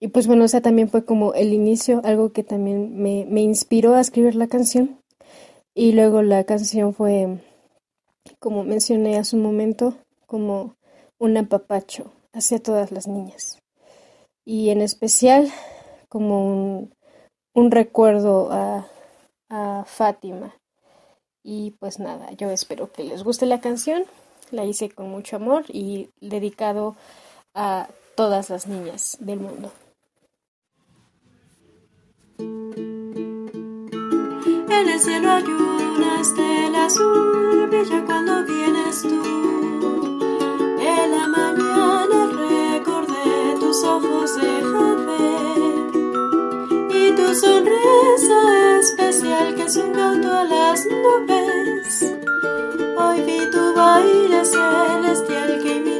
Y 0.00 0.08
pues 0.08 0.26
bueno, 0.26 0.44
o 0.44 0.48
sea, 0.48 0.60
también 0.60 0.88
fue 0.88 1.04
como 1.04 1.34
el 1.34 1.52
inicio, 1.52 2.00
algo 2.04 2.32
que 2.32 2.44
también 2.44 2.96
me, 3.02 3.26
me 3.28 3.42
inspiró 3.42 3.94
a 3.94 4.00
escribir 4.00 4.36
la 4.36 4.46
canción. 4.46 5.00
Y 5.74 5.92
luego 5.92 6.22
la 6.22 6.44
canción 6.44 6.94
fue, 6.94 7.38
como 8.38 8.64
mencioné 8.64 9.18
hace 9.18 9.36
un 9.36 9.42
momento, 9.42 9.96
como 10.26 10.76
un 11.18 11.36
apapacho 11.36 12.12
hacia 12.32 12.60
todas 12.60 12.92
las 12.92 13.08
niñas 13.08 13.58
y 14.48 14.70
en 14.70 14.80
especial 14.80 15.52
como 16.08 16.88
un, 17.52 17.70
recuerdo 17.70 18.50
a, 18.50 18.88
a 19.50 19.84
Fátima. 19.84 20.56
Y 21.44 21.72
pues 21.72 21.98
nada, 21.98 22.30
yo 22.32 22.50
espero 22.50 22.90
que 22.90 23.04
les 23.04 23.24
guste 23.24 23.44
la 23.44 23.60
canción. 23.60 24.04
La 24.50 24.64
hice 24.64 24.88
con 24.88 25.10
mucho 25.10 25.36
amor 25.36 25.66
y 25.68 26.08
dedicado 26.22 26.96
a 27.54 27.88
todas 28.16 28.48
las 28.48 28.66
niñas 28.66 29.18
del 29.20 29.40
mundo. 29.40 29.70
En 34.70 34.88
el 34.88 34.98
cielo 34.98 35.30
hay 35.30 35.44
una 35.44 36.20
estela 36.22 36.86
azul, 36.86 37.66
brilla 37.68 38.02
cuando 38.06 38.46
vienes 38.46 39.02
tú. 39.02 40.18
En 40.80 41.10
la 41.10 41.26
mañana 41.28 42.17
ojos 43.84 44.34
deja 44.36 44.94
ver 45.06 45.58
y 46.90 47.12
tu 47.16 47.34
sonrisa 47.34 48.78
especial 48.80 49.54
que 49.54 49.62
es 49.62 49.76
un 49.76 49.92
canto 49.92 50.28
las 50.44 50.86
nubes. 50.86 52.14
Hoy 52.96 53.20
vi 53.22 53.50
tu 53.50 53.74
baile 53.74 54.44
celestial 54.44 55.60
que 55.62 55.76
imitaron 55.76 55.97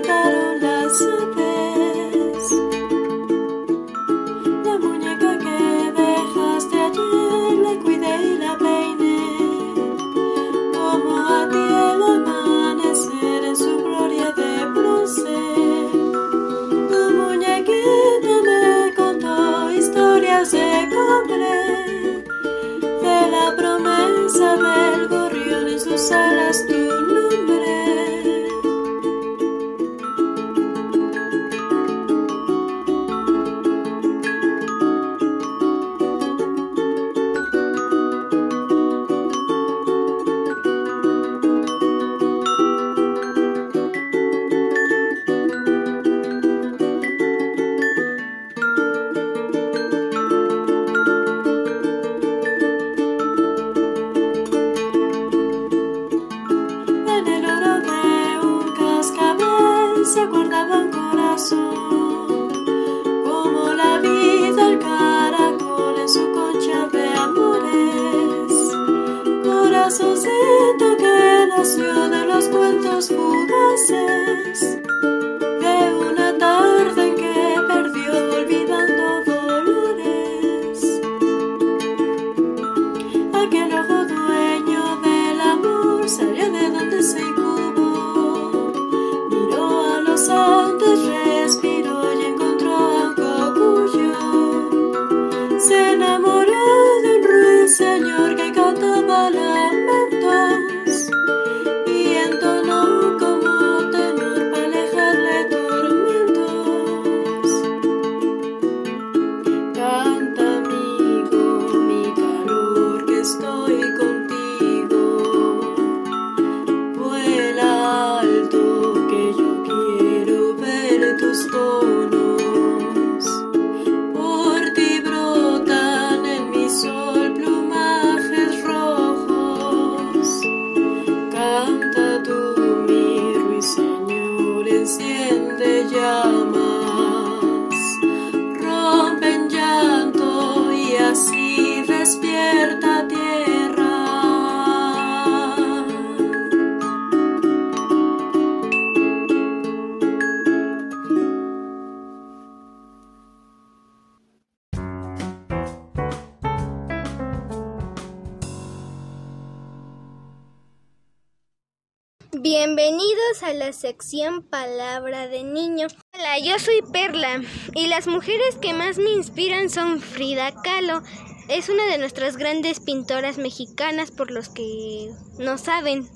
y 167.79 167.87
las 167.87 168.09
mujeres 168.09 168.57
que 168.61 168.75
más 168.75 168.99
me 168.99 169.11
inspiran 169.11 169.71
son 169.71 170.01
Frida 170.01 170.53
Kahlo. 170.63 171.01
Es 171.49 171.69
una 171.69 171.87
de 171.87 171.99
nuestras 171.99 172.37
grandes 172.37 172.81
pintoras 172.81 173.39
mexicanas 173.39 174.11
por 174.11 174.33
los 174.33 174.49
que 174.49 175.13
no 175.39 175.59
saben. 175.59 176.11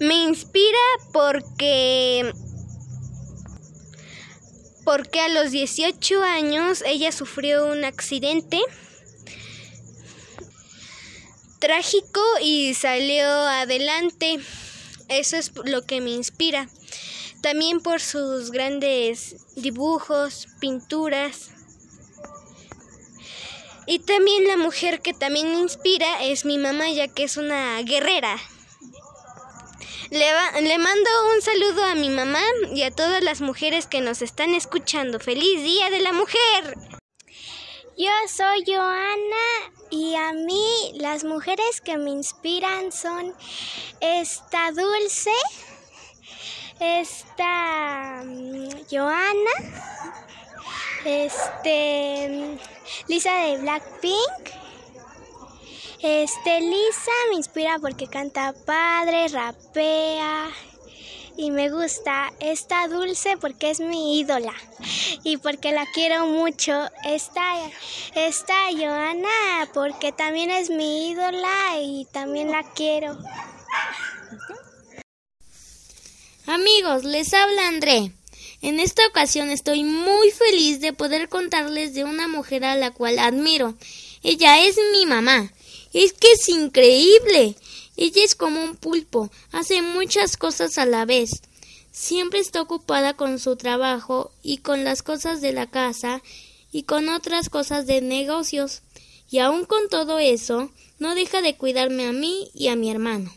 Me 0.00 0.24
inspira 0.24 0.78
porque 1.12 2.32
porque 4.84 5.20
a 5.20 5.28
los 5.28 5.52
18 5.52 6.22
años 6.24 6.82
ella 6.84 7.12
sufrió 7.12 7.66
un 7.66 7.84
accidente 7.84 8.58
trágico 11.60 12.20
y 12.42 12.74
salió 12.74 13.28
adelante. 13.28 14.40
Eso 15.08 15.36
es 15.36 15.52
lo 15.64 15.86
que 15.86 16.00
me 16.00 16.10
inspira. 16.10 16.68
También 17.42 17.80
por 17.80 18.00
sus 18.00 18.50
grandes 18.50 19.36
dibujos, 19.54 20.48
pinturas. 20.60 21.50
Y 23.86 24.00
también 24.00 24.48
la 24.48 24.56
mujer 24.56 25.00
que 25.00 25.14
también 25.14 25.50
me 25.52 25.60
inspira 25.60 26.24
es 26.24 26.44
mi 26.44 26.58
mamá, 26.58 26.90
ya 26.90 27.08
que 27.08 27.24
es 27.24 27.36
una 27.36 27.80
guerrera. 27.82 28.36
Le, 30.10 30.26
le, 30.62 30.78
mando 30.78 31.10
un 31.34 31.42
saludo 31.42 31.84
a 31.84 31.94
mi 31.94 32.10
mamá 32.10 32.42
y 32.72 32.82
a 32.82 32.90
todas 32.90 33.22
las 33.22 33.40
mujeres 33.40 33.86
que 33.86 34.00
nos 34.00 34.22
están 34.22 34.54
escuchando. 34.54 35.18
¡Feliz 35.18 35.62
Día 35.62 35.90
de 35.90 36.00
la 36.00 36.12
Mujer! 36.12 36.76
Yo 37.98 38.10
soy 38.28 38.62
Joana 38.66 39.72
y 39.90 40.14
a 40.16 40.32
mí 40.34 40.92
las 40.96 41.24
mujeres 41.24 41.80
que 41.80 41.96
me 41.96 42.10
inspiran 42.10 42.92
son 42.92 43.34
esta 44.00 44.70
Dulce, 44.72 45.30
esta 46.80 48.22
mm, 48.24 48.68
Joana, 48.90 49.50
este 51.04 52.58
Lisa 53.08 53.32
de 53.32 53.58
Blackpink. 53.58 54.56
Este 56.02 56.60
Lisa 56.60 57.12
me 57.30 57.36
inspira 57.36 57.78
porque 57.80 58.06
canta 58.06 58.54
padre, 58.66 59.28
rapea, 59.28 60.48
y 61.36 61.50
me 61.50 61.70
gusta. 61.70 62.32
Esta 62.40 62.88
dulce 62.88 63.36
porque 63.36 63.70
es 63.70 63.80
mi 63.80 64.18
ídola 64.20 64.54
y 65.22 65.36
porque 65.36 65.72
la 65.72 65.86
quiero 65.94 66.26
mucho. 66.26 66.72
Esta, 67.04 67.42
esta 68.14 68.54
Joana 68.72 69.68
porque 69.74 70.12
también 70.12 70.50
es 70.50 70.70
mi 70.70 71.10
ídola 71.10 71.80
y 71.80 72.06
también 72.12 72.50
la 72.50 72.62
quiero. 72.62 73.16
Amigos, 76.46 77.02
les 77.02 77.34
habla 77.34 77.66
André. 77.66 78.12
En 78.62 78.78
esta 78.78 79.04
ocasión 79.08 79.50
estoy 79.50 79.82
muy 79.82 80.30
feliz 80.30 80.80
de 80.80 80.92
poder 80.92 81.28
contarles 81.28 81.92
de 81.92 82.04
una 82.04 82.28
mujer 82.28 82.64
a 82.64 82.76
la 82.76 82.92
cual 82.92 83.18
admiro. 83.18 83.74
Ella 84.22 84.64
es 84.64 84.78
mi 84.92 85.06
mamá. 85.06 85.52
Es 85.92 86.12
que 86.12 86.30
es 86.30 86.48
increíble. 86.48 87.56
Ella 87.96 88.22
es 88.22 88.36
como 88.36 88.62
un 88.62 88.76
pulpo, 88.76 89.28
hace 89.50 89.82
muchas 89.82 90.36
cosas 90.36 90.78
a 90.78 90.86
la 90.86 91.04
vez. 91.04 91.42
Siempre 91.90 92.38
está 92.38 92.62
ocupada 92.62 93.14
con 93.14 93.40
su 93.40 93.56
trabajo 93.56 94.30
y 94.40 94.58
con 94.58 94.84
las 94.84 95.02
cosas 95.02 95.40
de 95.40 95.52
la 95.52 95.66
casa 95.66 96.22
y 96.70 96.84
con 96.84 97.08
otras 97.08 97.48
cosas 97.48 97.86
de 97.88 98.02
negocios. 98.02 98.82
Y 99.28 99.38
aun 99.38 99.64
con 99.64 99.88
todo 99.88 100.20
eso, 100.20 100.70
no 101.00 101.16
deja 101.16 101.42
de 101.42 101.56
cuidarme 101.56 102.06
a 102.06 102.12
mí 102.12 102.52
y 102.54 102.68
a 102.68 102.76
mi 102.76 102.88
hermano. 102.88 103.32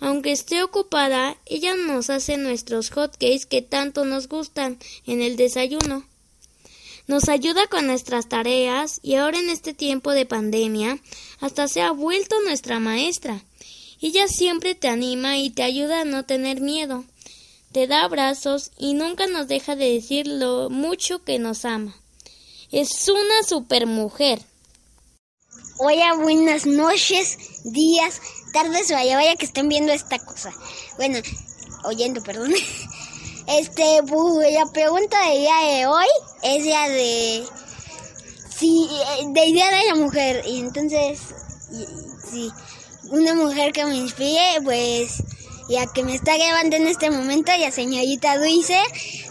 Aunque 0.00 0.32
esté 0.32 0.62
ocupada, 0.62 1.36
ella 1.46 1.74
nos 1.74 2.10
hace 2.10 2.36
nuestros 2.36 2.90
hotcakes 2.90 3.46
que 3.46 3.62
tanto 3.62 4.04
nos 4.04 4.28
gustan 4.28 4.78
en 5.06 5.22
el 5.22 5.36
desayuno. 5.36 6.04
Nos 7.06 7.28
ayuda 7.28 7.66
con 7.68 7.86
nuestras 7.86 8.28
tareas 8.28 9.00
y 9.02 9.14
ahora 9.14 9.38
en 9.38 9.48
este 9.48 9.72
tiempo 9.72 10.10
de 10.10 10.26
pandemia 10.26 10.98
hasta 11.40 11.68
se 11.68 11.80
ha 11.80 11.92
vuelto 11.92 12.40
nuestra 12.42 12.80
maestra. 12.80 13.42
Ella 14.00 14.28
siempre 14.28 14.74
te 14.74 14.88
anima 14.88 15.38
y 15.38 15.50
te 15.50 15.62
ayuda 15.62 16.00
a 16.00 16.04
no 16.04 16.24
tener 16.24 16.60
miedo. 16.60 17.04
Te 17.72 17.86
da 17.86 18.04
abrazos 18.04 18.72
y 18.76 18.94
nunca 18.94 19.26
nos 19.26 19.48
deja 19.48 19.76
de 19.76 19.94
decir 19.94 20.26
lo 20.26 20.68
mucho 20.68 21.22
que 21.24 21.38
nos 21.38 21.64
ama. 21.64 21.96
Es 22.72 23.08
una 23.08 23.42
supermujer. 23.48 24.40
Hola, 25.78 26.14
buenas 26.14 26.66
noches, 26.66 27.38
días, 27.64 28.20
tardes, 28.56 28.90
vaya, 28.90 29.16
vaya 29.16 29.36
que 29.36 29.46
estén 29.46 29.68
viendo 29.68 29.92
esta 29.92 30.18
cosa. 30.18 30.52
Bueno, 30.96 31.18
oyendo, 31.84 32.22
perdón. 32.22 32.52
Este, 33.48 34.02
pues, 34.08 34.52
la 34.52 34.66
pregunta 34.72 35.16
del 35.28 35.38
día 35.38 35.54
de 35.70 35.86
hoy 35.86 36.06
es 36.42 36.64
ya 36.64 36.88
de... 36.88 37.44
Sí, 38.58 38.88
de 39.28 39.46
idea 39.46 39.70
de 39.70 39.86
la 39.86 39.94
mujer. 39.94 40.42
Y 40.48 40.58
entonces, 40.58 41.20
sí 42.28 42.50
una 43.10 43.34
mujer 43.34 43.72
que 43.72 43.84
me 43.84 43.96
inspire, 43.96 44.60
pues 44.64 45.22
ya 45.68 45.86
que 45.86 46.04
me 46.04 46.14
está 46.14 46.36
grabando 46.36 46.76
en 46.76 46.86
este 46.86 47.10
momento, 47.10 47.52
la 47.58 47.70
señorita 47.70 48.38
Dulce, 48.38 48.80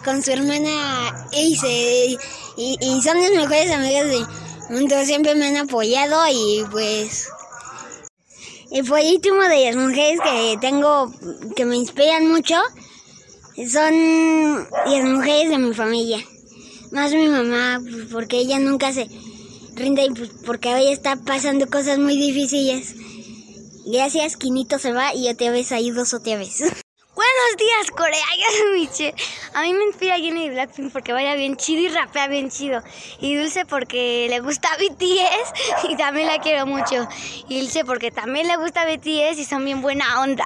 con 0.03 0.21
su 0.23 0.31
hermana 0.31 1.27
Ilse, 1.31 2.17
y, 2.57 2.77
y 2.79 3.01
son 3.01 3.19
mis 3.19 3.31
mejores 3.31 3.71
amigas 3.71 4.07
del 4.07 4.25
mundo, 4.69 4.95
siempre 5.05 5.35
me 5.35 5.47
han 5.47 5.57
apoyado 5.57 6.21
y 6.29 6.63
pues... 6.71 7.29
Y 8.71 8.83
por 8.83 8.99
último 8.99 9.41
de 9.43 9.65
las 9.65 9.75
mujeres 9.75 10.19
que 10.21 10.57
tengo, 10.59 11.13
que 11.55 11.65
me 11.65 11.75
inspiran 11.75 12.27
mucho, 12.27 12.55
son 13.71 14.67
las 14.85 15.03
mujeres 15.03 15.49
de 15.49 15.57
mi 15.57 15.73
familia. 15.73 16.19
Más 16.91 17.13
mi 17.13 17.27
mamá, 17.27 17.79
pues, 17.81 18.07
porque 18.11 18.37
ella 18.37 18.59
nunca 18.59 18.91
se 18.93 19.07
rinde 19.75 20.05
y 20.05 20.09
pues, 20.11 20.29
porque 20.45 20.73
hoy 20.73 20.87
está 20.87 21.15
pasando 21.17 21.67
cosas 21.67 21.99
muy 21.99 22.17
difíciles. 22.17 22.95
Gracias, 23.85 24.37
Quinito 24.37 24.79
se 24.79 24.93
va 24.93 25.13
y 25.13 25.29
otra 25.29 25.51
vez 25.51 25.71
ahí 25.71 25.91
dos 25.91 26.13
otra 26.13 26.37
vez. 26.37 26.63
Buenos 27.45 27.59
días, 27.59 27.91
Corea. 27.91 28.25
A 29.53 29.61
mí 29.61 29.73
me 29.73 29.85
inspira 29.85 30.17
Jenny 30.17 30.49
Blackpink 30.49 30.91
porque 30.91 31.13
vaya 31.13 31.35
bien 31.35 31.55
chido 31.57 31.83
y 31.83 31.89
rapea 31.89 32.27
bien 32.27 32.49
chido. 32.49 32.81
Y 33.19 33.35
Dulce 33.35 33.65
porque 33.65 34.25
le 34.29 34.39
gusta 34.39 34.67
BTS 34.79 35.89
y 35.91 35.95
también 35.95 36.25
la 36.25 36.39
quiero 36.39 36.65
mucho. 36.65 37.07
Y 37.47 37.59
Dulce 37.59 37.85
porque 37.85 38.09
también 38.09 38.47
le 38.47 38.57
gusta 38.57 38.85
BTS 38.85 39.37
y 39.37 39.45
son 39.45 39.63
bien 39.63 39.83
buena 39.83 40.21
onda. 40.21 40.45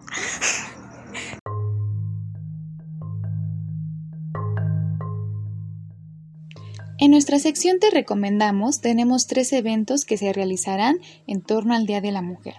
En 6.98 7.12
nuestra 7.12 7.40
sección 7.40 7.80
Te 7.80 7.92
recomendamos 7.92 8.82
tenemos 8.82 9.26
tres 9.26 9.54
eventos 9.54 10.04
que 10.04 10.18
se 10.18 10.34
realizarán 10.34 10.98
en 11.28 11.42
torno 11.42 11.76
al 11.76 11.86
Día 11.86 12.02
de 12.02 12.12
la 12.12 12.22
Mujer. 12.22 12.56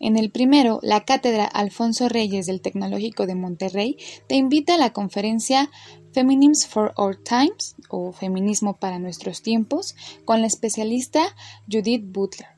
En 0.00 0.16
el 0.16 0.30
primero, 0.30 0.80
la 0.82 1.04
Cátedra 1.04 1.44
Alfonso 1.44 2.08
Reyes 2.08 2.46
del 2.46 2.62
Tecnológico 2.62 3.26
de 3.26 3.34
Monterrey 3.34 3.98
te 4.26 4.34
invita 4.34 4.74
a 4.74 4.78
la 4.78 4.94
conferencia 4.94 5.70
Feminism 6.12 6.70
for 6.70 6.94
Our 6.96 7.16
Times 7.16 7.76
o 7.90 8.10
Feminismo 8.12 8.78
para 8.78 8.98
nuestros 8.98 9.42
tiempos 9.42 9.94
con 10.24 10.40
la 10.40 10.46
especialista 10.46 11.36
Judith 11.70 12.02
Butler. 12.06 12.48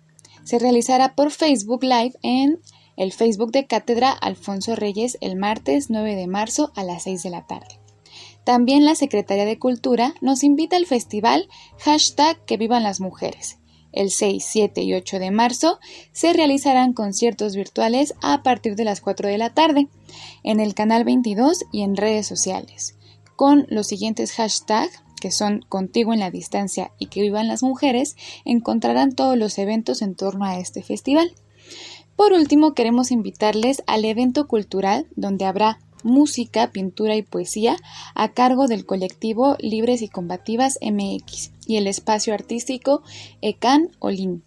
Se 0.44 0.60
realizará 0.60 1.16
por 1.16 1.32
Facebook 1.32 1.82
Live 1.82 2.14
en 2.22 2.60
el 2.96 3.12
Facebook 3.12 3.50
de 3.50 3.66
Cátedra 3.66 4.12
Alfonso 4.12 4.76
Reyes 4.76 5.18
el 5.20 5.34
martes 5.34 5.90
9 5.90 6.14
de 6.14 6.28
marzo 6.28 6.70
a 6.76 6.84
las 6.84 7.02
6 7.02 7.24
de 7.24 7.30
la 7.30 7.46
tarde. 7.48 7.80
También 8.44 8.84
la 8.84 8.94
Secretaría 8.94 9.46
de 9.46 9.58
Cultura 9.58 10.14
nos 10.20 10.44
invita 10.44 10.76
al 10.76 10.86
festival 10.86 11.48
hashtag 11.78 12.44
que 12.44 12.56
vivan 12.56 12.84
las 12.84 13.00
mujeres, 13.00 13.58
el 13.92 14.10
6, 14.10 14.44
7 14.46 14.82
y 14.82 14.94
8 14.94 15.18
de 15.18 15.30
marzo 15.30 15.78
se 16.12 16.32
realizarán 16.32 16.92
conciertos 16.92 17.54
virtuales 17.54 18.14
a 18.22 18.42
partir 18.42 18.74
de 18.76 18.84
las 18.84 19.00
4 19.00 19.28
de 19.28 19.38
la 19.38 19.54
tarde 19.54 19.88
en 20.42 20.60
el 20.60 20.74
canal 20.74 21.04
22 21.04 21.64
y 21.72 21.82
en 21.82 21.96
redes 21.96 22.26
sociales, 22.26 22.96
con 23.36 23.66
los 23.68 23.86
siguientes 23.86 24.32
hashtags 24.32 25.02
que 25.20 25.30
son 25.30 25.60
contigo 25.68 26.12
en 26.12 26.18
la 26.18 26.32
distancia 26.32 26.90
y 26.98 27.06
que 27.06 27.22
vivan 27.22 27.46
las 27.46 27.62
mujeres, 27.62 28.16
encontrarán 28.44 29.12
todos 29.12 29.38
los 29.38 29.56
eventos 29.56 30.02
en 30.02 30.16
torno 30.16 30.44
a 30.44 30.58
este 30.58 30.82
festival. 30.82 31.32
Por 32.16 32.32
último, 32.32 32.74
queremos 32.74 33.12
invitarles 33.12 33.84
al 33.86 34.04
evento 34.04 34.48
cultural 34.48 35.06
donde 35.14 35.44
habrá 35.44 35.78
música, 36.02 36.70
pintura 36.70 37.16
y 37.16 37.22
poesía 37.22 37.76
a 38.14 38.28
cargo 38.28 38.66
del 38.66 38.86
colectivo 38.86 39.56
Libres 39.60 40.02
y 40.02 40.08
Combativas 40.08 40.78
MX 40.82 41.50
y 41.66 41.76
el 41.76 41.86
espacio 41.86 42.34
artístico 42.34 43.02
Ecan 43.40 43.90
Olin. 43.98 44.42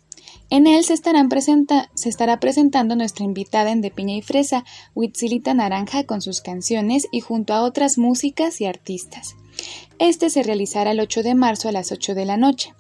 En 0.50 0.68
él 0.68 0.84
se, 0.84 0.94
estará 0.94 2.40
presentando 2.40 2.96
nuestra 2.96 3.26
invitada 3.26 3.72
en 3.72 3.82
De 3.82 3.92
Piña 3.92 4.16
y 4.16 4.22
Fresa, 4.22 4.64
Huitzilita 4.94 5.54
Naranja, 5.54 6.04
con 6.04 6.22
sus 6.22 6.42
canciones 6.42 7.08
y 7.12 7.20
junto 7.20 7.54
a 7.54 7.64
otras 7.64 7.98
músicas 7.98 8.62
y 8.62 8.66
artistas. 8.66 9.36
Este 9.98 10.30
se 10.30 10.44
realizará 10.44 10.92
el 10.92 11.00
8 11.00 11.24
de 11.24 11.36
marzo 11.36 11.70
a 11.70 11.72
las 11.72 11.92
8 11.92 12.14
de 12.14 12.26
la 12.26 12.38
noche. 12.38 12.74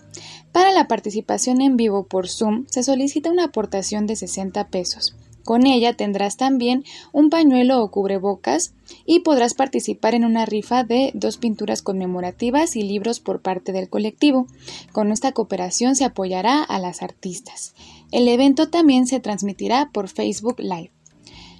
Para 0.51 0.71
la 0.71 0.87
participación 0.87 1.61
en 1.61 1.75
vivo 1.75 2.03
por 2.03 2.29
Zoom 2.29 2.65
se 2.69 2.83
solicita 2.83 3.31
una 3.31 3.45
aportación 3.45 4.05
de 4.05 4.15
60 4.15 4.67
pesos 4.67 5.15
Con 5.45 5.67
ella 5.67 5.93
tendrás 5.93 6.37
también 6.37 6.83
un 7.13 7.29
pañuelo 7.29 7.81
o 7.81 7.91
cubrebocas 7.91 8.73
y 9.05 9.19
podrás 9.19 9.53
participar 9.53 10.15
en 10.15 10.25
una 10.25 10.45
rifa 10.45 10.83
de 10.83 11.11
dos 11.13 11.37
pinturas 11.37 11.83
conmemorativas 11.83 12.75
y 12.75 12.81
libros 12.81 13.19
por 13.19 13.41
parte 13.41 13.71
del 13.71 13.87
colectivo. 13.87 14.47
Con 14.91 15.11
esta 15.11 15.31
cooperación 15.33 15.95
se 15.95 16.03
apoyará 16.03 16.63
a 16.63 16.79
las 16.79 17.03
artistas. 17.03 17.75
El 18.11 18.27
evento 18.27 18.69
también 18.69 19.05
se 19.05 19.19
transmitirá 19.19 19.91
por 19.93 20.09
Facebook 20.09 20.59
Live. 20.59 20.91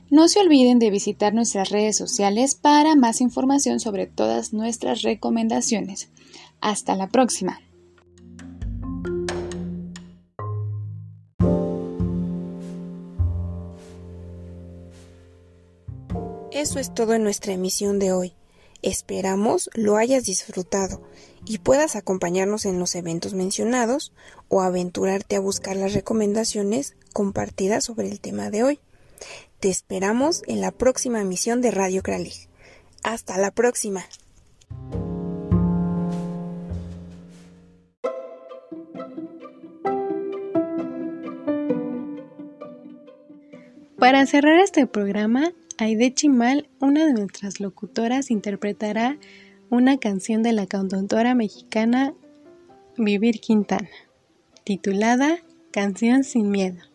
No 0.09 0.27
se 0.29 0.39
olviden 0.39 0.79
de 0.79 0.89
visitar 0.89 1.33
nuestras 1.35 1.69
redes 1.69 1.95
sociales 1.95 2.55
para 2.55 2.95
más 2.95 3.21
información 3.21 3.79
sobre 3.79 4.07
todas 4.07 4.51
nuestras 4.51 5.03
recomendaciones. 5.03 6.09
Hasta 6.59 6.95
la 6.95 7.09
próxima. 7.09 7.59
Eso 16.55 16.79
es 16.79 16.93
todo 16.93 17.13
en 17.15 17.21
nuestra 17.21 17.51
emisión 17.51 17.99
de 17.99 18.13
hoy. 18.13 18.33
Esperamos 18.81 19.69
lo 19.73 19.97
hayas 19.97 20.23
disfrutado 20.23 21.01
y 21.45 21.57
puedas 21.57 21.97
acompañarnos 21.97 22.63
en 22.63 22.79
los 22.79 22.95
eventos 22.95 23.33
mencionados 23.33 24.13
o 24.47 24.61
aventurarte 24.61 25.35
a 25.35 25.41
buscar 25.41 25.75
las 25.75 25.93
recomendaciones 25.93 26.95
compartidas 27.11 27.83
sobre 27.83 28.07
el 28.07 28.21
tema 28.21 28.51
de 28.51 28.63
hoy. 28.63 28.79
Te 29.59 29.67
esperamos 29.67 30.43
en 30.47 30.61
la 30.61 30.71
próxima 30.71 31.19
emisión 31.19 31.59
de 31.59 31.71
Radio 31.71 32.01
Kralig. 32.01 32.47
Hasta 33.03 33.37
la 33.37 33.51
próxima. 33.51 34.05
Para 43.99 44.25
cerrar 44.25 44.59
este 44.59 44.87
programa, 44.87 45.51
Aide 45.77 46.13
Chimal, 46.13 46.69
una 46.79 47.05
de 47.05 47.13
nuestras 47.13 47.59
locutoras, 47.59 48.31
interpretará 48.31 49.17
una 49.69 49.97
canción 49.97 50.41
de 50.41 50.53
la 50.53 50.67
cantautora 50.67 51.35
mexicana 51.35 52.13
Vivir 52.97 53.41
Quintana, 53.41 53.89
titulada 54.63 55.39
Canción 55.71 56.23
sin 56.23 56.49
Miedo. 56.49 56.94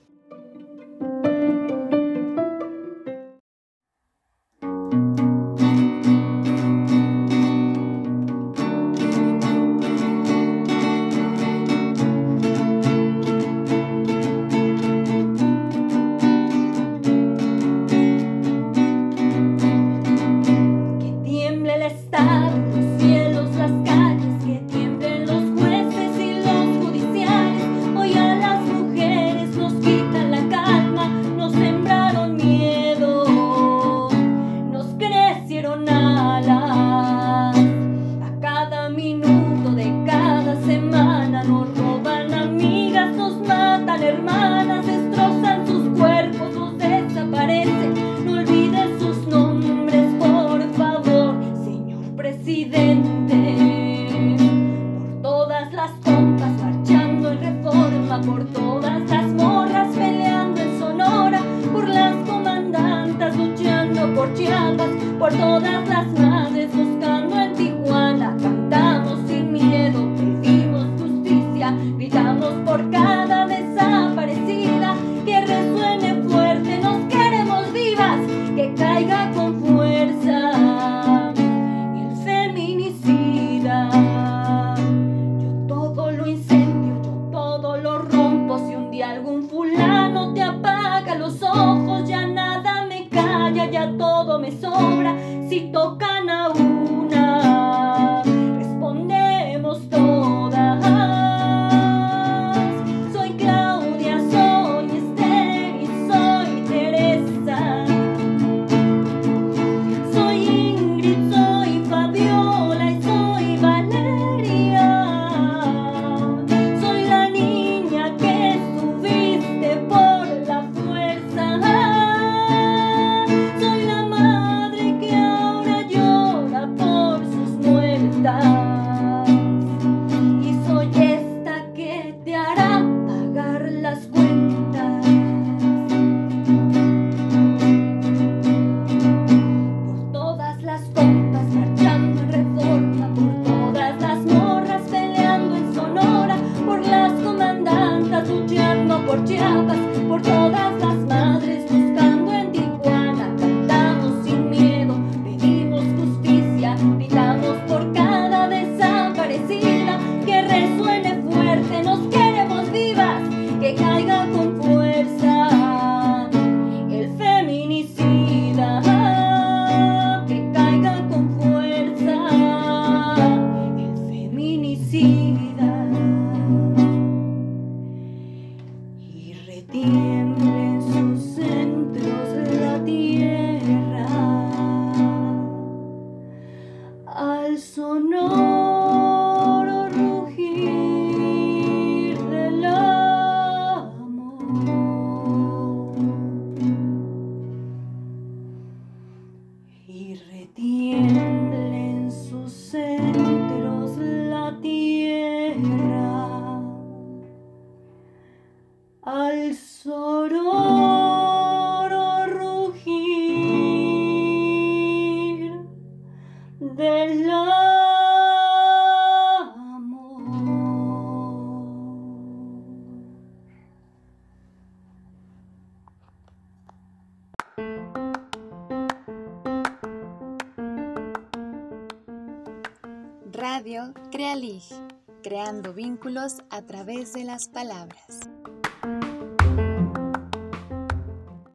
Vínculos 235.91 236.37
a 236.51 236.63
través 236.63 237.15
de 237.15 237.25
las 237.25 237.49
palabras. 237.49 238.21